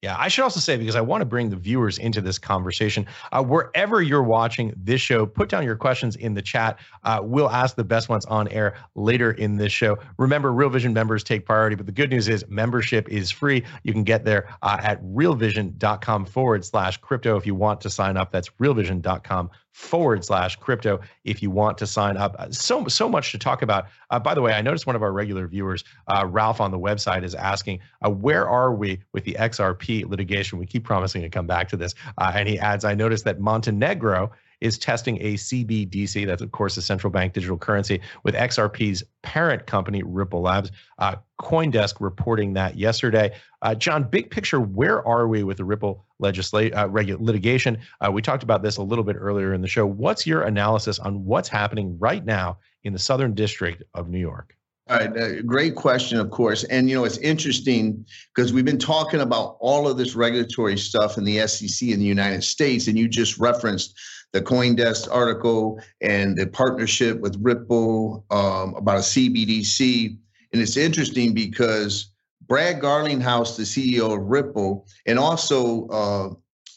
[0.00, 3.04] Yeah, I should also say because I want to bring the viewers into this conversation.
[3.32, 6.78] Uh, wherever you're watching this show, put down your questions in the chat.
[7.02, 9.98] Uh, we'll ask the best ones on air later in this show.
[10.16, 13.64] Remember, Real Vision members take priority, but the good news is membership is free.
[13.82, 18.16] You can get there uh, at realvision.com forward slash crypto if you want to sign
[18.16, 18.30] up.
[18.30, 22.34] That's realvision.com forward slash crypto if you want to sign up.
[22.36, 23.86] Uh, so so much to talk about.
[24.10, 26.78] Uh, by the way, I noticed one of our regular viewers, uh, Ralph on the
[26.78, 30.58] website, is asking, uh, where are we with the XRP litigation?
[30.58, 33.38] We keep promising to come back to this, uh, and he adds, I noticed that
[33.38, 39.02] Montenegro is testing a CBDC, that's of course a central bank digital currency, with XRP's
[39.22, 40.70] parent company, Ripple Labs.
[40.98, 43.32] Uh, CoinDesk reporting that yesterday.
[43.62, 47.78] Uh, John, big picture, where are we with the Ripple legislate uh, regu- litigation?
[48.00, 49.86] Uh, we talked about this a little bit earlier in the show.
[49.86, 54.56] What's your analysis on what's happening right now in the Southern District of New York?
[54.90, 56.64] All right, uh, great question, of course.
[56.64, 61.18] And you know, it's interesting because we've been talking about all of this regulatory stuff
[61.18, 63.98] in the SEC in the United States, and you just referenced
[64.32, 70.16] the CoinDesk article and the partnership with Ripple um, about a CBDC.
[70.52, 72.10] And it's interesting because
[72.46, 76.30] Brad Garlinghouse, the CEO of Ripple, and also uh,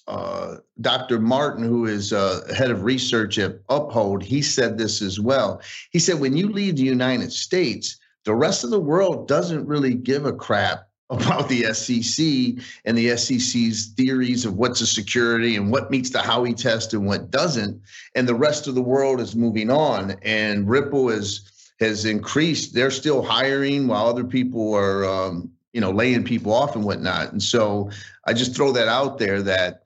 [0.08, 1.20] uh, Dr.
[1.20, 5.62] Martin, who is uh, head of research at Uphold, he said this as well.
[5.92, 9.94] He said, when you leave the United States, the rest of the world doesn't really
[9.94, 15.70] give a crap about the SEC and the SEC's theories of what's a security and
[15.70, 17.82] what meets the Howey test and what doesn't.
[18.16, 20.16] And the rest of the world is moving on.
[20.22, 21.48] And Ripple is
[21.82, 22.74] has increased.
[22.74, 27.32] They're still hiring while other people are, um, you know, laying people off and whatnot.
[27.32, 27.90] And so
[28.26, 29.82] I just throw that out there that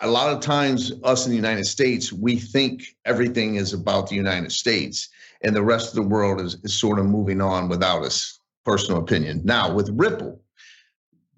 [0.00, 4.14] a lot of times us in the United States, we think everything is about the
[4.14, 5.08] United States
[5.42, 8.37] and the rest of the world is, is sort of moving on without us
[8.68, 9.40] personal opinion.
[9.44, 10.38] Now, with Ripple,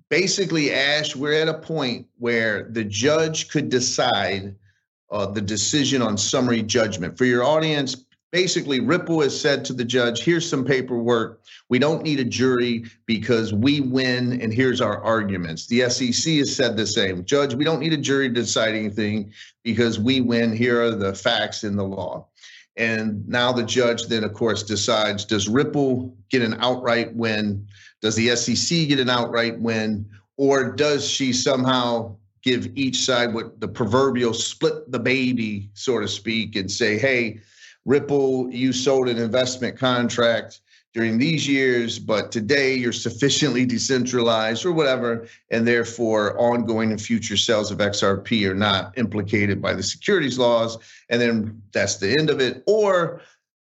[0.08, 4.56] basically, Ash, we're at a point where the judge could decide
[5.12, 7.16] uh, the decision on summary judgment.
[7.16, 11.42] For your audience, basically, Ripple has said to the judge, here's some paperwork.
[11.68, 15.68] We don't need a jury because we win, and here's our arguments.
[15.68, 17.24] The SEC has said the same.
[17.24, 20.52] Judge, we don't need a jury to decide anything because we win.
[20.52, 22.26] Here are the facts in the law.
[22.76, 27.66] And now the judge then, of course, decides does Ripple get an outright win?
[28.00, 30.08] Does the SEC get an outright win?
[30.36, 36.08] Or does she somehow give each side what the proverbial split the baby, so to
[36.08, 37.40] speak, and say, hey,
[37.84, 40.60] Ripple, you sold an investment contract
[40.92, 47.36] during these years, but today you're sufficiently decentralized or whatever, and therefore ongoing and future
[47.36, 50.78] sales of XRP are not implicated by the securities laws,
[51.08, 52.64] and then that's the end of it?
[52.66, 53.20] Or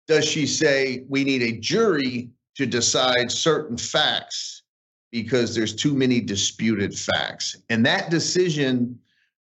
[0.06, 4.62] does she say we need a jury to decide certain facts
[5.10, 7.56] because there's too many disputed facts?
[7.68, 8.98] And that decision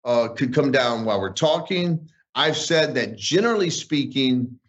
[0.05, 2.09] uh, could come down while we're talking.
[2.33, 4.59] I've said that generally speaking,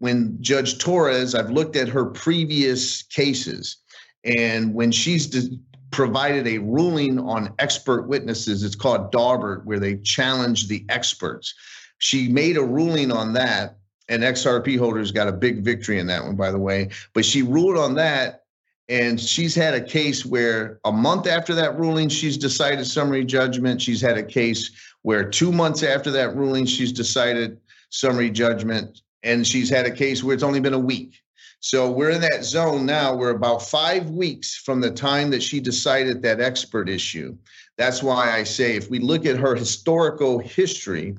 [0.00, 3.76] when Judge Torres, I've looked at her previous cases,
[4.24, 5.58] and when she's de-
[5.90, 11.54] provided a ruling on expert witnesses, it's called Daubert, where they challenge the experts.
[11.98, 13.76] She made a ruling on that,
[14.08, 16.88] and XRP holders got a big victory in that one, by the way.
[17.12, 18.44] But she ruled on that,
[18.88, 23.82] and she's had a case where a month after that ruling, she's decided summary judgment.
[23.82, 24.70] She's had a case
[25.02, 30.22] where two months after that ruling, she's decided summary judgment and she's had a case
[30.22, 31.20] where it's only been a week.
[31.60, 33.14] So we're in that zone now.
[33.14, 37.36] We're about five weeks from the time that she decided that expert issue.
[37.76, 41.16] That's why I say if we look at her historical history,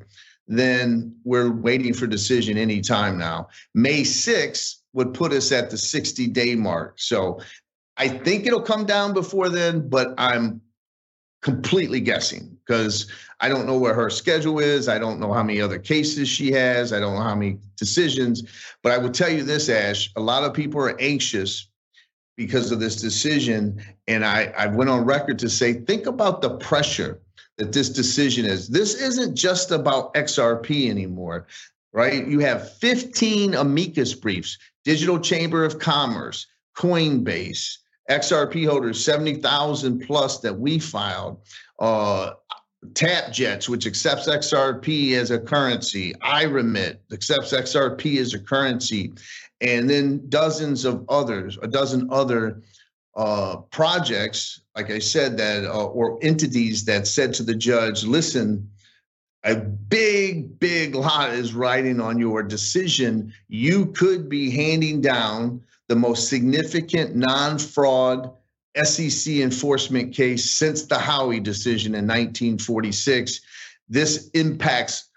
[0.47, 3.49] then we're waiting for decision anytime now.
[3.75, 6.99] May 6th would put us at the 60 day mark.
[6.99, 7.39] So
[7.97, 10.59] I think it'll come down before then, but I'm
[11.41, 13.07] completely guessing because
[13.39, 14.87] I don't know where her schedule is.
[14.87, 16.93] I don't know how many other cases she has.
[16.93, 18.43] I don't know how many decisions.
[18.83, 21.67] But I will tell you this, Ash, a lot of people are anxious
[22.37, 23.81] because of this decision.
[24.07, 27.19] And I, I went on record to say, think about the pressure
[27.57, 28.67] that this decision is.
[28.67, 31.47] This isn't just about XRP anymore,
[31.93, 32.25] right?
[32.27, 37.77] You have 15 amicus briefs, Digital Chamber of Commerce, Coinbase,
[38.09, 41.39] XRP holders, 70,000 plus that we filed.
[41.79, 42.31] Uh,
[42.93, 49.13] TapJets, which accepts XRP as a currency, iRemit accepts XRP as a currency,
[49.61, 52.63] and then dozens of others, a dozen other
[53.15, 58.67] uh, projects, like I said, that uh, or entities that said to the judge, "Listen,
[59.43, 63.33] a big, big lot is riding on your decision.
[63.47, 65.61] You could be handing down
[65.91, 68.31] the most significant non-fraud."
[68.81, 73.41] SEC enforcement case since the Howey decision in 1946.
[73.89, 75.09] This impacts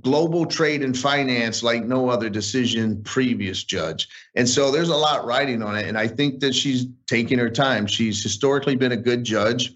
[0.00, 4.08] global trade and finance like no other decision previous judge.
[4.36, 5.86] And so there's a lot riding on it.
[5.88, 7.86] And I think that she's taking her time.
[7.86, 9.74] She's historically been a good judge.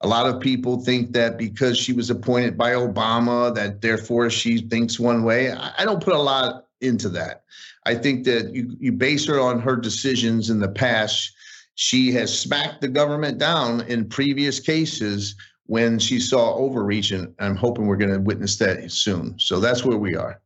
[0.00, 4.62] A lot of people think that because she was appointed by Obama, that therefore she
[4.62, 5.52] thinks one way.
[5.52, 7.44] I don't put a lot into that.
[7.84, 11.32] I think that you, you base her on her decisions in the past.
[11.74, 15.34] She has smacked the government down in previous cases
[15.66, 19.38] when she saw overreach, and I'm hoping we're going to witness that soon.
[19.38, 20.40] So that's where we are.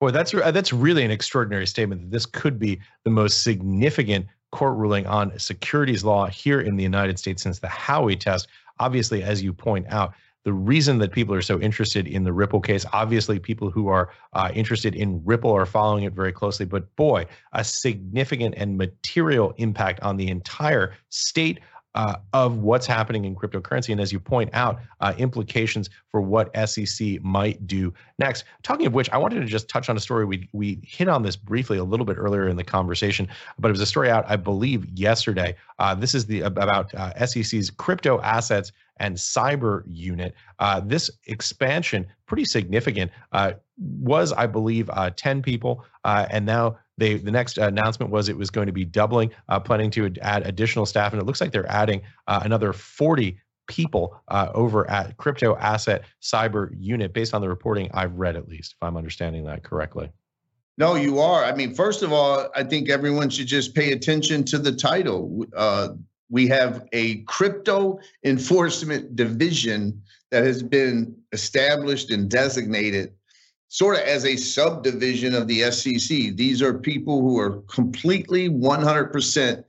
[0.00, 2.02] Boy, that's uh, that's really an extraordinary statement.
[2.02, 6.82] That this could be the most significant court ruling on securities law here in the
[6.82, 8.48] United States since the Howey test.
[8.80, 10.14] Obviously, as you point out,
[10.44, 14.10] the reason that people are so interested in the Ripple case, obviously, people who are
[14.34, 16.66] uh, interested in Ripple are following it very closely.
[16.66, 21.60] But boy, a significant and material impact on the entire state
[21.94, 23.90] uh, of what's happening in cryptocurrency.
[23.90, 28.44] And as you point out, uh, implications for what SEC might do next.
[28.62, 30.24] Talking of which, I wanted to just touch on a story.
[30.24, 33.28] We, we hit on this briefly a little bit earlier in the conversation,
[33.58, 35.54] but it was a story out, I believe, yesterday.
[35.78, 40.34] Uh, this is the about uh, SEC's crypto assets and cyber unit.
[40.58, 45.84] Uh, this expansion, pretty significant, uh, was, I believe, 10 people.
[46.04, 49.90] and now they the next announcement was it was going to be doubling, uh, planning
[49.92, 54.50] to add additional staff, and it looks like they're adding uh, another 40 people uh,
[54.54, 58.86] over at Crypto Asset Cyber Unit, based on the reporting I've read, at least, if
[58.86, 60.10] I'm understanding that correctly.
[60.76, 61.44] No, you are.
[61.44, 65.46] I mean, first of all, I think everyone should just pay attention to the title.
[65.56, 65.90] Uh,
[66.30, 73.12] we have a crypto enforcement division that has been established and designated
[73.74, 76.36] sort of as a subdivision of the SEC.
[76.36, 79.64] These are people who are completely 100%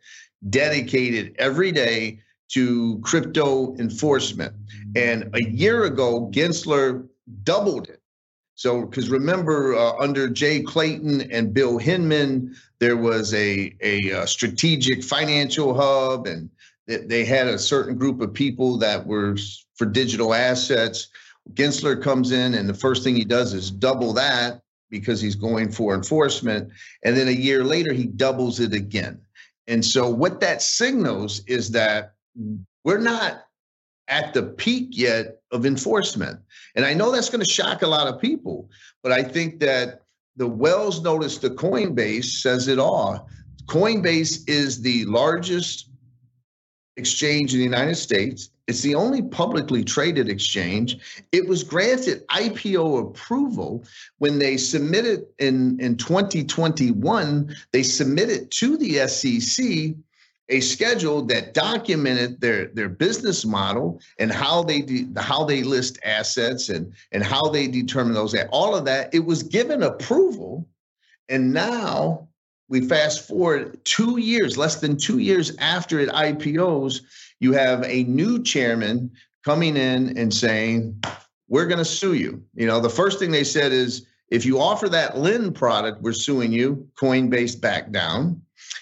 [0.47, 4.53] dedicated every day to crypto enforcement.
[4.95, 7.07] And a year ago, Gensler
[7.41, 7.99] doubled it.
[8.53, 14.21] So, because remember, uh, under Jay Clayton and Bill Hinman, there was a, a, a
[14.21, 16.51] uh, strategic financial hub, and
[16.85, 19.35] they had a certain group of people that were
[19.73, 21.07] for digital assets.
[21.53, 25.71] Gensler comes in, and the first thing he does is double that because he's going
[25.71, 26.71] for enforcement.
[27.03, 29.21] And then a year later, he doubles it again.
[29.67, 32.13] And so, what that signals is that
[32.83, 33.45] we're not
[34.07, 36.39] at the peak yet of enforcement.
[36.75, 38.69] And I know that's going to shock a lot of people,
[39.01, 40.01] but I think that
[40.35, 43.27] the Wells notice to Coinbase says it all.
[43.65, 45.89] Coinbase is the largest
[46.97, 48.49] exchange in the United States.
[48.67, 50.97] It's the only publicly traded exchange.
[51.31, 53.85] It was granted IPO approval
[54.17, 59.95] when they submitted in, in 2021, they submitted to the SEC
[60.49, 65.97] a schedule that documented their, their business model and how they de, how they list
[66.03, 68.35] assets and, and how they determine those.
[68.51, 70.67] All of that, it was given approval.
[71.29, 72.27] And now
[72.67, 77.01] we fast forward two years, less than two years after it IPOs,
[77.39, 79.11] you have a new chairman
[79.43, 81.01] coming in and saying,
[81.47, 82.43] We're going to sue you.
[82.55, 86.13] You know, the first thing they said is, if you offer that Lend product, we're
[86.13, 86.87] suing you.
[86.95, 88.41] Coinbase back down.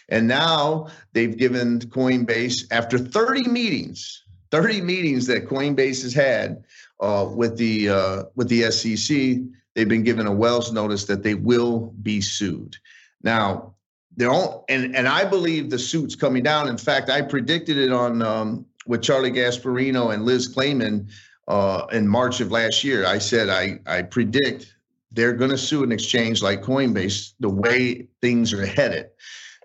[0.09, 6.63] And now they've given Coinbase, after 30 meetings, 30 meetings that Coinbase has had
[6.99, 9.37] uh, with the uh, with the SEC,
[9.73, 12.77] they've been given a Wells notice that they will be sued.
[13.23, 13.72] Now,
[14.15, 16.67] they're all, and and I believe the suit's coming down.
[16.67, 21.07] In fact, I predicted it on um, with Charlie Gasparino and Liz Claman
[21.47, 23.05] uh, in March of last year.
[23.05, 24.75] I said I I predict
[25.11, 29.07] they're going to sue an exchange like Coinbase the way things are headed.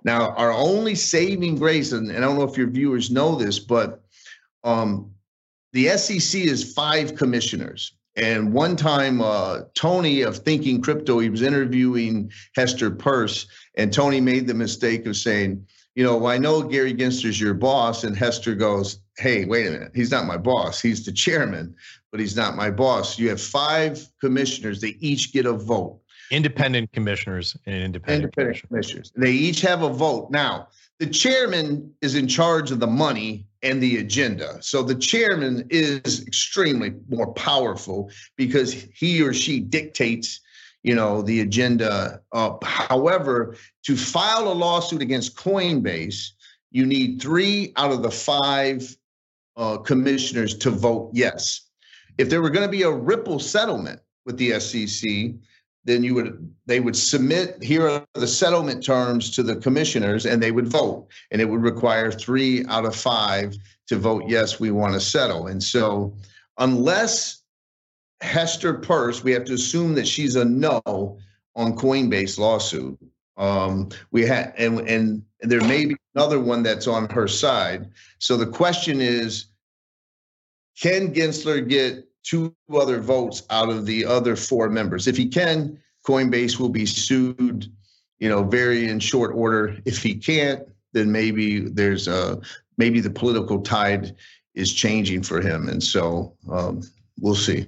[0.04, 3.58] Now, our only saving grace, and, and I don't know if your viewers know this,
[3.58, 4.04] but
[4.62, 5.10] um,
[5.72, 7.92] the SEC is five commissioners.
[8.16, 13.46] And one time, uh, Tony of Thinking Crypto, he was interviewing Hester Peirce,
[13.78, 15.64] and Tony made the mistake of saying,
[15.94, 18.04] you know, well, I know Gary Gensler's your boss.
[18.04, 19.92] And Hester goes, hey, wait a minute.
[19.94, 20.80] He's not my boss.
[20.80, 21.74] He's the chairman,
[22.10, 23.18] but he's not my boss.
[23.18, 24.80] You have five commissioners.
[24.80, 26.00] They each get a vote.
[26.30, 29.12] Independent commissioners and independent, independent commissioners.
[29.16, 30.30] They each have a vote.
[30.30, 30.68] Now,
[30.98, 34.58] the chairman is in charge of the money and the agenda.
[34.60, 40.40] So the chairman is extremely more powerful because he or she dictates,
[40.82, 42.20] you know, the agenda.
[42.32, 46.30] Uh, however, to file a lawsuit against Coinbase,
[46.70, 48.96] you need three out of the five
[49.56, 51.62] uh, commissioners to vote yes.
[52.18, 55.34] If there were going to be a Ripple settlement with the SEC,
[55.88, 60.42] then you would they would submit here are the settlement terms to the commissioners and
[60.42, 63.56] they would vote and it would require three out of five
[63.86, 66.14] to vote yes we want to settle and so
[66.58, 67.37] unless
[68.20, 70.80] hester peirce we have to assume that she's a no
[71.56, 72.98] on coinbase lawsuit
[73.36, 77.88] um, we had and and there may be another one that's on her side
[78.18, 79.46] so the question is
[80.80, 85.06] can gensler get two other votes out of the other four members.
[85.06, 87.72] If he can, Coinbase will be sued,
[88.18, 89.78] you know, very in short order.
[89.84, 90.62] If he can't,
[90.92, 92.40] then maybe there's a
[92.76, 94.14] maybe the political tide
[94.54, 96.82] is changing for him, and so um,
[97.20, 97.66] we'll see.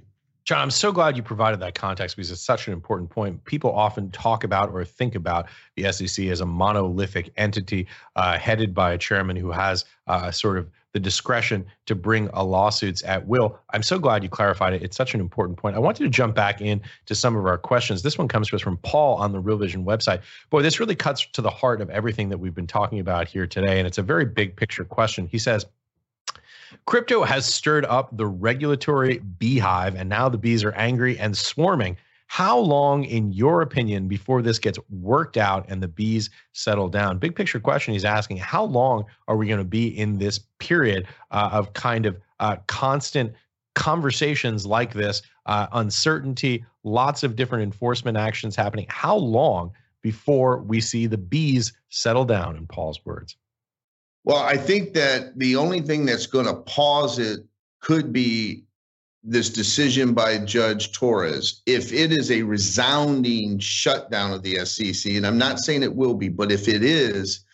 [0.51, 3.45] John, I'm so glad you provided that context because it's such an important point.
[3.45, 5.47] People often talk about or think about
[5.77, 7.87] the SEC as a monolithic entity
[8.17, 12.43] uh, headed by a chairman who has uh, sort of the discretion to bring a
[12.43, 13.61] lawsuits at will.
[13.73, 14.83] I'm so glad you clarified it.
[14.83, 15.77] It's such an important point.
[15.77, 18.03] I wanted to jump back in to some of our questions.
[18.03, 20.21] This one comes to us from Paul on the Real Vision website.
[20.51, 23.47] Boy, this really cuts to the heart of everything that we've been talking about here
[23.47, 25.29] today, and it's a very big picture question.
[25.29, 25.65] He says,
[26.87, 31.97] Crypto has stirred up the regulatory beehive, and now the bees are angry and swarming.
[32.27, 37.19] How long, in your opinion, before this gets worked out and the bees settle down?
[37.19, 41.09] Big picture question he's asking How long are we going to be in this period
[41.33, 43.33] uh, of kind of uh, constant
[43.75, 48.87] conversations like this, uh, uncertainty, lots of different enforcement actions happening?
[48.89, 53.35] How long before we see the bees settle down, in Paul's words?
[54.31, 57.41] Well, I think that the only thing that's going to pause it
[57.81, 58.63] could be
[59.25, 65.27] this decision by Judge Torres, if it is a resounding shutdown of the SEC, and
[65.27, 67.45] I'm not saying it will be, but if it is,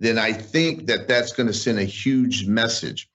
[0.00, 3.08] then I think that that's going to send a huge message.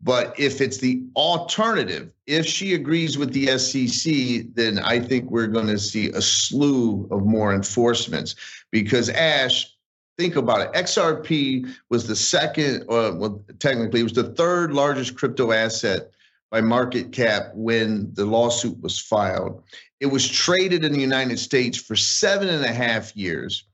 [0.00, 5.48] But if it's the alternative, if she agrees with the SEC, then I think we're
[5.48, 8.36] going to see a slew of more enforcements
[8.70, 9.73] because Ash,
[10.18, 10.72] think about it.
[10.72, 16.10] XRP was the second, or well, technically, it was the third largest crypto asset
[16.50, 19.62] by market cap when the lawsuit was filed.
[20.00, 23.64] It was traded in the United States for seven and a half years.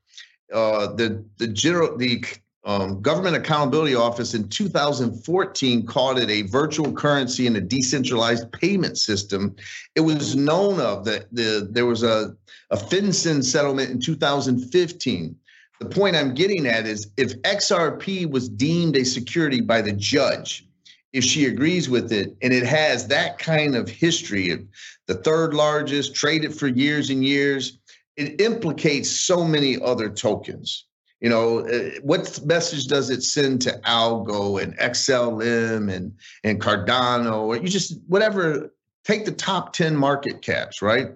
[0.51, 2.23] Uh, the the general the
[2.63, 8.99] um, Government Accountability Office in 2014 called it a virtual currency and a decentralized payment
[8.99, 9.55] system.
[9.95, 12.35] It was known of that the there was a
[12.69, 15.35] a FinCEN settlement in 2015.
[15.81, 20.67] The point I'm getting at is if XRP was deemed a security by the judge,
[21.11, 24.63] if she agrees with it and it has that kind of history of
[25.07, 27.79] the third largest traded for years and years
[28.15, 30.85] it implicates so many other tokens.
[31.19, 36.13] You know uh, what message does it send to algo and xlm and
[36.43, 37.41] and cardano?
[37.47, 38.71] Or you just whatever
[39.03, 41.09] take the top 10 market caps right?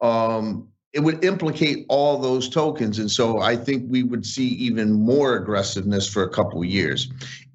[0.00, 4.92] Um, it would implicate all those tokens and so i think we would see even
[4.92, 7.08] more aggressiveness for a couple years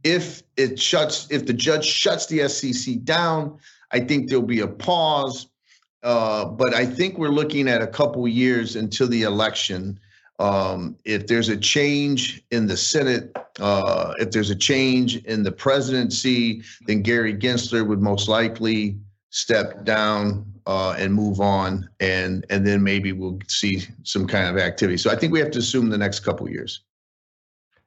[0.04, 3.58] if it shuts, if the judge shuts the SEC down,
[3.92, 5.48] I think there'll be a pause.
[6.04, 10.00] Uh, but I think we're looking at a couple years until the election.
[10.40, 15.52] Um, if there's a change in the Senate, uh, if there's a change in the
[15.52, 18.98] presidency, then Gary Gensler would most likely
[19.32, 24.62] step down uh, and move on, and and then maybe we'll see some kind of
[24.62, 24.98] activity.
[24.98, 26.82] So I think we have to assume the next couple years.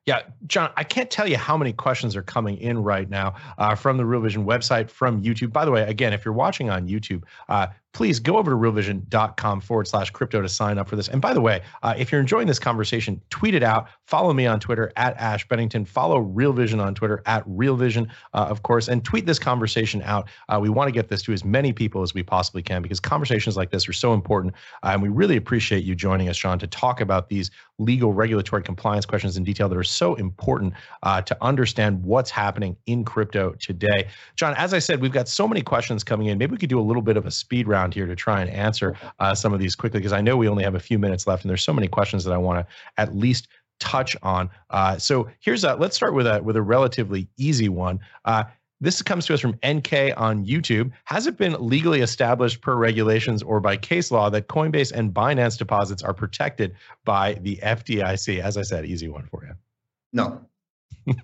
[0.06, 3.74] Yeah, John, I can't tell you how many questions are coming in right now uh,
[3.74, 5.50] from the Real Vision website, from YouTube.
[5.50, 9.60] By the way, again, if you're watching on YouTube, uh, please go over to realvision.com
[9.60, 11.08] forward slash crypto to sign up for this.
[11.08, 13.88] And by the way, uh, if you're enjoying this conversation, tweet it out.
[14.04, 15.84] Follow me on Twitter at Ash Bennington.
[15.84, 20.02] Follow Real Vision on Twitter at Real Vision, uh, of course, and tweet this conversation
[20.02, 20.28] out.
[20.48, 23.00] Uh, we want to get this to as many people as we possibly can because
[23.00, 24.52] conversations like this are so important.
[24.82, 28.62] Uh, and we really appreciate you joining us, John, to talk about these legal regulatory
[28.62, 30.72] compliance questions in detail that are so important
[31.02, 34.06] uh, to understand what's happening in crypto today.
[34.36, 36.38] John, as I said, we've got so many questions coming in.
[36.38, 38.50] Maybe we could do a little bit of a speed round here to try and
[38.50, 41.26] answer uh, some of these quickly because I know we only have a few minutes
[41.26, 43.48] left and there's so many questions that I want to at least
[43.80, 44.50] touch on.
[44.70, 47.98] Uh, so here's a let's start with a with a relatively easy one.
[48.84, 50.92] This comes to us from NK on YouTube.
[51.04, 55.56] Has it been legally established per regulations or by case law that Coinbase and Binance
[55.56, 58.40] deposits are protected by the FDIC?
[58.40, 59.54] As I said, easy one for you.
[60.12, 60.38] No.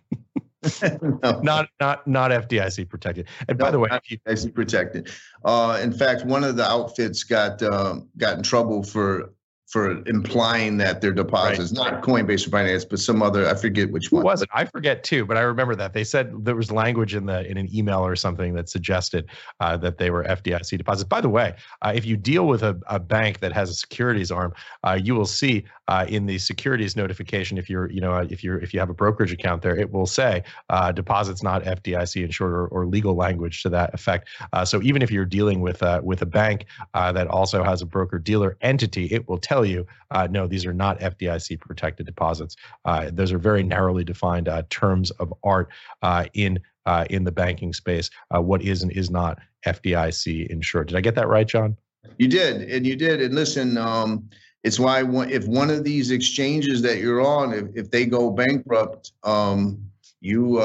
[0.82, 1.40] no.
[1.42, 3.28] Not not not FDIC protected.
[3.46, 5.10] And no, by the way, FDIC protected.
[5.44, 9.34] Uh, in fact, one of the outfits got um, got in trouble for
[9.70, 11.92] for implying that their deposits, right.
[11.92, 14.22] not Coinbase or Binance, but some other, I forget which one.
[14.22, 14.48] Who was it?
[14.52, 17.56] I forget too, but I remember that they said there was language in the in
[17.56, 19.26] an email or something that suggested
[19.60, 21.08] uh, that they were FDIC deposits.
[21.08, 24.32] By the way, uh, if you deal with a, a bank that has a securities
[24.32, 28.26] arm, uh, you will see uh, in the securities notification if you're you know uh,
[28.30, 31.62] if you're if you have a brokerage account there, it will say uh, deposits not
[31.64, 34.28] FDIC insured or, or legal language to that effect.
[34.64, 38.56] so even if you're dealing with with a bank that also has a broker dealer
[38.62, 42.56] entity, it will tell you, uh, no, these are not FDIC protected deposits.
[42.84, 45.68] Uh, those are very narrowly defined uh, terms of art
[46.02, 48.10] uh, in uh, in the banking space.
[48.34, 50.88] Uh, what is and is not FDIC insured?
[50.88, 51.76] Did I get that right, John?
[52.18, 53.20] You did, and you did.
[53.20, 54.28] And listen, um,
[54.62, 59.12] it's why if one of these exchanges that you're on, if, if they go bankrupt,
[59.24, 59.78] um,
[60.20, 60.60] you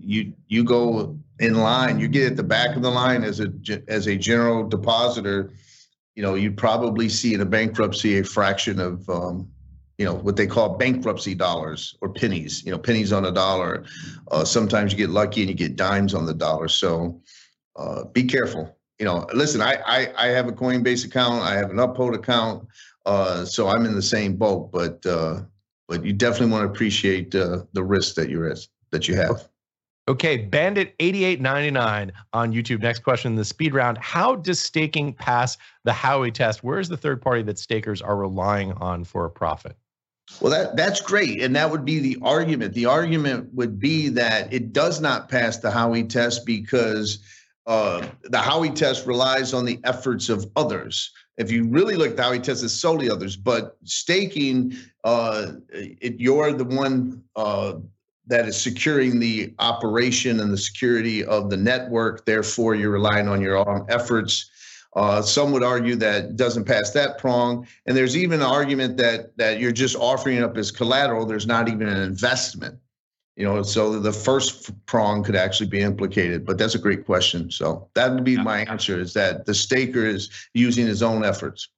[0.00, 2.00] you you go in line.
[2.00, 3.52] You get at the back of the line as a
[3.88, 5.52] as a general depositor
[6.14, 9.48] you know, you'd probably see in a bankruptcy a fraction of, um,
[9.98, 13.84] you know, what they call bankruptcy dollars or pennies, you know, pennies on a dollar.
[14.30, 16.68] Uh, sometimes you get lucky and you get dimes on the dollar.
[16.68, 17.20] So
[17.76, 18.76] uh, be careful.
[18.98, 21.42] You know, listen, I, I, I have a Coinbase account.
[21.42, 22.66] I have an Uphold account.
[23.06, 25.42] Uh, so I'm in the same boat, but uh,
[25.88, 28.54] but you definitely want to appreciate uh, the risk that you're
[28.90, 29.48] that you have.
[30.06, 32.82] Okay, Bandit 8899 on YouTube.
[32.82, 33.96] Next question in the speed round.
[33.98, 36.62] How does staking pass the Howey test?
[36.62, 39.76] Where is the third party that stakers are relying on for a profit?
[40.40, 42.74] Well, that that's great, and that would be the argument.
[42.74, 47.18] The argument would be that it does not pass the Howey test because
[47.66, 51.12] uh, the Howey test relies on the efforts of others.
[51.36, 56.52] If you really look, the Howey test is solely others, but staking, uh, it, you're
[56.52, 57.74] the one uh,
[58.26, 62.24] that is securing the operation and the security of the network.
[62.24, 64.50] Therefore, you're relying on your own efforts.
[64.94, 69.36] Uh, some would argue that doesn't pass that prong, and there's even an argument that
[69.36, 71.26] that you're just offering up as collateral.
[71.26, 72.78] There's not even an investment,
[73.36, 73.62] you know.
[73.62, 76.44] So the first prong could actually be implicated.
[76.44, 77.50] But that's a great question.
[77.50, 81.68] So that would be my answer: is that the staker is using his own efforts.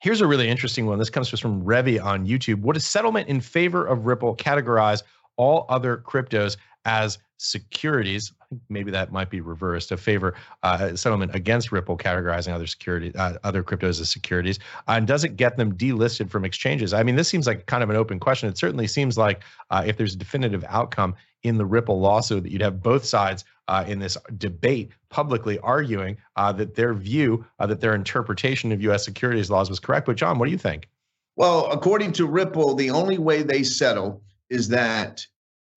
[0.00, 0.98] Here's a really interesting one.
[0.98, 2.60] This comes from Revi on YouTube.
[2.62, 5.02] What is settlement in favor of Ripple categorize
[5.36, 8.32] all other cryptos as securities.
[8.40, 9.92] I think maybe that might be reversed.
[9.92, 14.58] A favor uh, settlement against Ripple categorizing other security, uh, other cryptos as securities,
[14.88, 16.94] uh, and does it get them delisted from exchanges?
[16.94, 18.48] I mean, this seems like kind of an open question.
[18.48, 22.52] It certainly seems like uh, if there's a definitive outcome in the Ripple lawsuit, that
[22.52, 27.94] you'd have both sides uh, in this debate publicly arguing that their view, that their
[27.94, 29.04] interpretation of U.S.
[29.04, 30.06] securities laws was correct.
[30.06, 30.88] But John, what do you think?
[31.36, 35.26] Well, according to Ripple, the only way they settle is that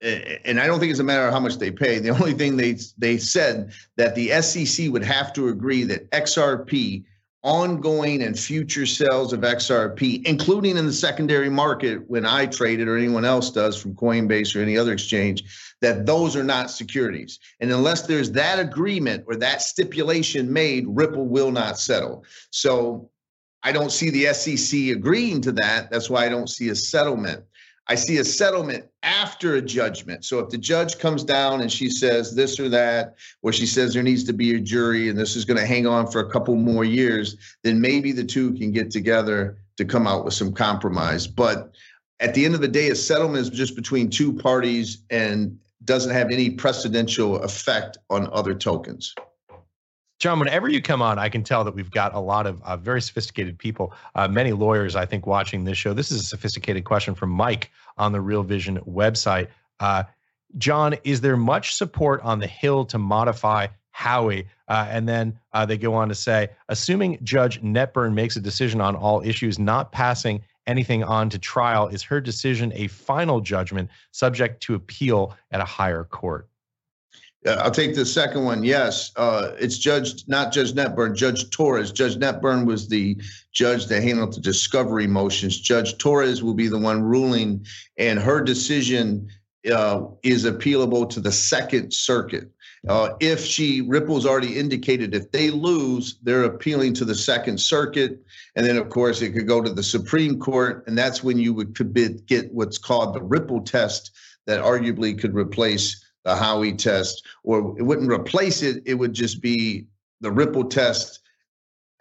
[0.05, 1.99] and I don't think it's a matter of how much they pay.
[1.99, 7.03] The only thing they they said that the SEC would have to agree that XRP
[7.43, 12.87] ongoing and future sales of XRP, including in the secondary market when I trade it
[12.87, 15.43] or anyone else does from Coinbase or any other exchange,
[15.81, 17.39] that those are not securities.
[17.59, 22.25] And unless there's that agreement or that stipulation made, Ripple will not settle.
[22.49, 23.11] So
[23.61, 25.91] I don't see the SEC agreeing to that.
[25.91, 27.43] That's why I don't see a settlement.
[27.87, 30.25] I see a settlement after a judgment.
[30.25, 33.93] So if the judge comes down and she says this or that, or she says
[33.93, 36.29] there needs to be a jury and this is going to hang on for a
[36.29, 40.51] couple more years, then maybe the two can get together to come out with some
[40.51, 41.27] compromise.
[41.27, 41.75] But
[42.19, 46.13] at the end of the day, a settlement is just between two parties and doesn't
[46.13, 49.13] have any precedential effect on other tokens.
[50.19, 52.77] John, whenever you come on, I can tell that we've got a lot of uh,
[52.77, 55.93] very sophisticated people, uh, many lawyers, I think, watching this show.
[55.93, 59.49] This is a sophisticated question from Mike on the Real Vision website.
[59.79, 60.03] Uh,
[60.57, 64.47] John, is there much support on the Hill to modify Howey?
[64.69, 68.79] Uh, and then uh, they go on to say, assuming Judge Netburn makes a decision
[68.79, 73.89] on all issues, not passing anything on to trial, is her decision a final judgment
[74.11, 76.47] subject to appeal at a higher court?
[77.45, 78.63] Uh, I'll take the second one.
[78.63, 81.91] Yes, uh, it's Judge, not Judge Netburn, Judge Torres.
[81.91, 83.17] Judge Netburn was the
[83.51, 85.59] judge that handled the discovery motions.
[85.59, 87.65] Judge Torres will be the one ruling,
[87.97, 89.29] and her decision
[89.71, 92.49] uh, is appealable to the Second Circuit.
[92.87, 98.23] Uh, if she Ripple's already indicated if they lose, they're appealing to the Second Circuit,
[98.55, 101.53] and then of course it could go to the Supreme Court, and that's when you
[101.53, 101.93] would could
[102.27, 104.11] get what's called the Ripple test
[104.45, 108.83] that arguably could replace the Howey test, or it wouldn't replace it.
[108.85, 109.85] It would just be
[110.21, 111.21] the Ripple test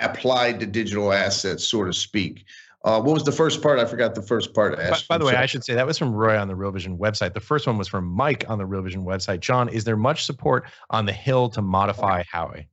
[0.01, 2.45] applied to digital assets, so to speak.
[2.85, 3.79] Uh, what was the first part?
[3.79, 4.77] I forgot the first part.
[4.77, 6.99] By, by the way, I should say that was from Roy on the Real Vision
[6.99, 7.33] website.
[7.33, 9.41] The first one was from Mike on the Real Vision website.
[9.41, 12.67] John, is there much support on the Hill to modify Howey?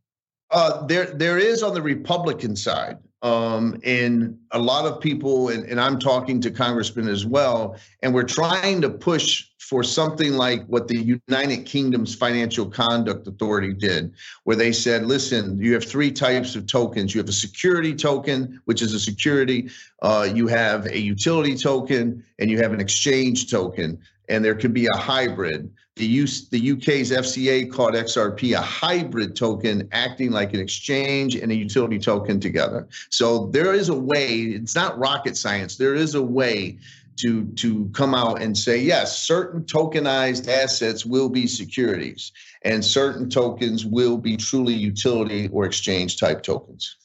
[0.50, 2.98] Uh, there, there is on the Republican side.
[3.22, 8.14] Um, and a lot of people, and, and I'm talking to congressmen as well, and
[8.14, 14.14] we're trying to push for something like what the United Kingdom's Financial Conduct Authority did,
[14.44, 17.16] where they said, listen, you have three types of tokens.
[17.16, 19.70] You have a security token, which is a security,
[20.02, 23.98] uh, you have a utility token, and you have an exchange token,
[24.28, 25.72] and there could be a hybrid.
[26.02, 31.52] The, use, the UK's FCA called XRP a hybrid token, acting like an exchange and
[31.52, 32.88] a utility token together.
[33.12, 36.80] So there is a way, it's not rocket science, there is a way
[37.18, 42.32] to, to come out and say, yes, certain tokenized assets will be securities
[42.64, 46.96] and certain tokens will be truly utility or exchange type tokens.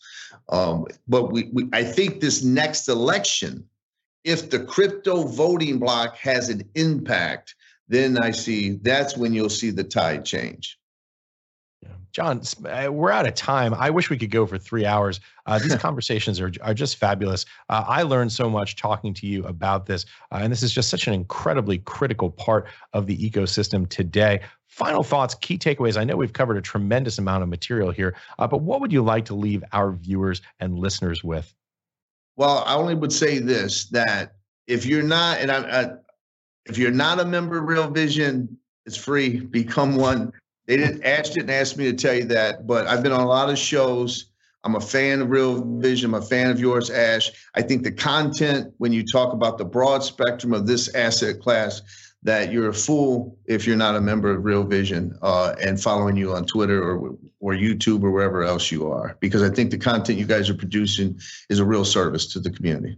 [0.49, 3.69] Um, but we, we, I think this next election,
[4.25, 7.55] if the crypto voting block has an impact,
[7.89, 10.79] then I see that's when you'll see the tide change.
[12.17, 13.75] John, uh, we're out of time.
[13.75, 15.21] I wish we could go for three hours.
[15.45, 17.45] Uh, these conversations are, are just fabulous.
[17.69, 20.07] Uh, I learned so much talking to you about this.
[20.33, 24.41] Uh, and this is just such an incredibly critical part of the ecosystem today.
[24.67, 25.99] Final thoughts, key takeaways.
[25.99, 29.03] I know we've covered a tremendous amount of material here, uh, but what would you
[29.03, 31.55] like to leave our viewers and listeners with?
[32.37, 35.91] Well, I only would say this that if you're not, and I, I
[36.67, 39.41] if you're not a member of Real Vision, it's free.
[39.41, 40.33] Become one.
[40.67, 43.29] They didn't Ash didn't ask me to tell you that, but I've been on a
[43.29, 44.27] lot of shows.
[44.65, 46.13] I'm a fan of Real Vision.
[46.13, 47.31] I'm a fan of yours, Ash.
[47.55, 51.83] I think the content, when you talk about the broad spectrum of this asset class,
[52.25, 56.17] that you're a fool if you're not a member of Real Vision uh, and following
[56.17, 59.79] you on Twitter or or YouTube or wherever else you are, because I think the
[59.79, 62.97] content you guys are producing is a real service to the community.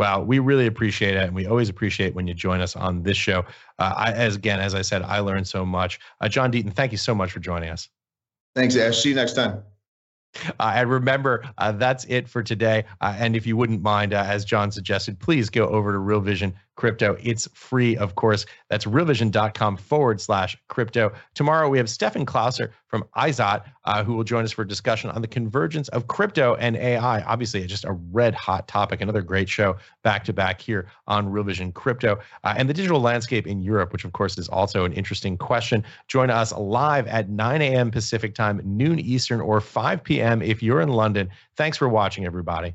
[0.00, 3.18] Wow, we really appreciate it, and we always appreciate when you join us on this
[3.18, 3.40] show.
[3.78, 6.00] Uh, I, as again, as I said, I learned so much.
[6.22, 7.86] Uh, John Deaton, thank you so much for joining us.
[8.56, 9.02] Thanks, Ash.
[9.02, 9.62] See you next time.
[10.58, 12.84] Uh, and remember, uh, that's it for today.
[13.02, 16.20] Uh, and if you wouldn't mind, uh, as John suggested, please go over to Real
[16.20, 17.14] Vision Crypto.
[17.22, 18.46] It's free, of course.
[18.70, 21.12] That's realvision.com forward slash crypto.
[21.34, 25.10] Tomorrow, we have Stefan Klauser from Izot, uh, who will join us for a discussion
[25.10, 27.20] on the convergence of crypto and AI.
[27.20, 29.02] Obviously, just a red hot topic.
[29.02, 32.98] Another great show back to back here on Real Vision Crypto uh, and the digital
[32.98, 35.84] landscape in Europe, which, of course, is also an interesting question.
[36.08, 37.90] Join us live at 9 a.m.
[37.90, 40.40] Pacific time, noon Eastern, or 5 p.m.
[40.40, 41.28] if you're in London.
[41.56, 42.74] Thanks for watching, everybody.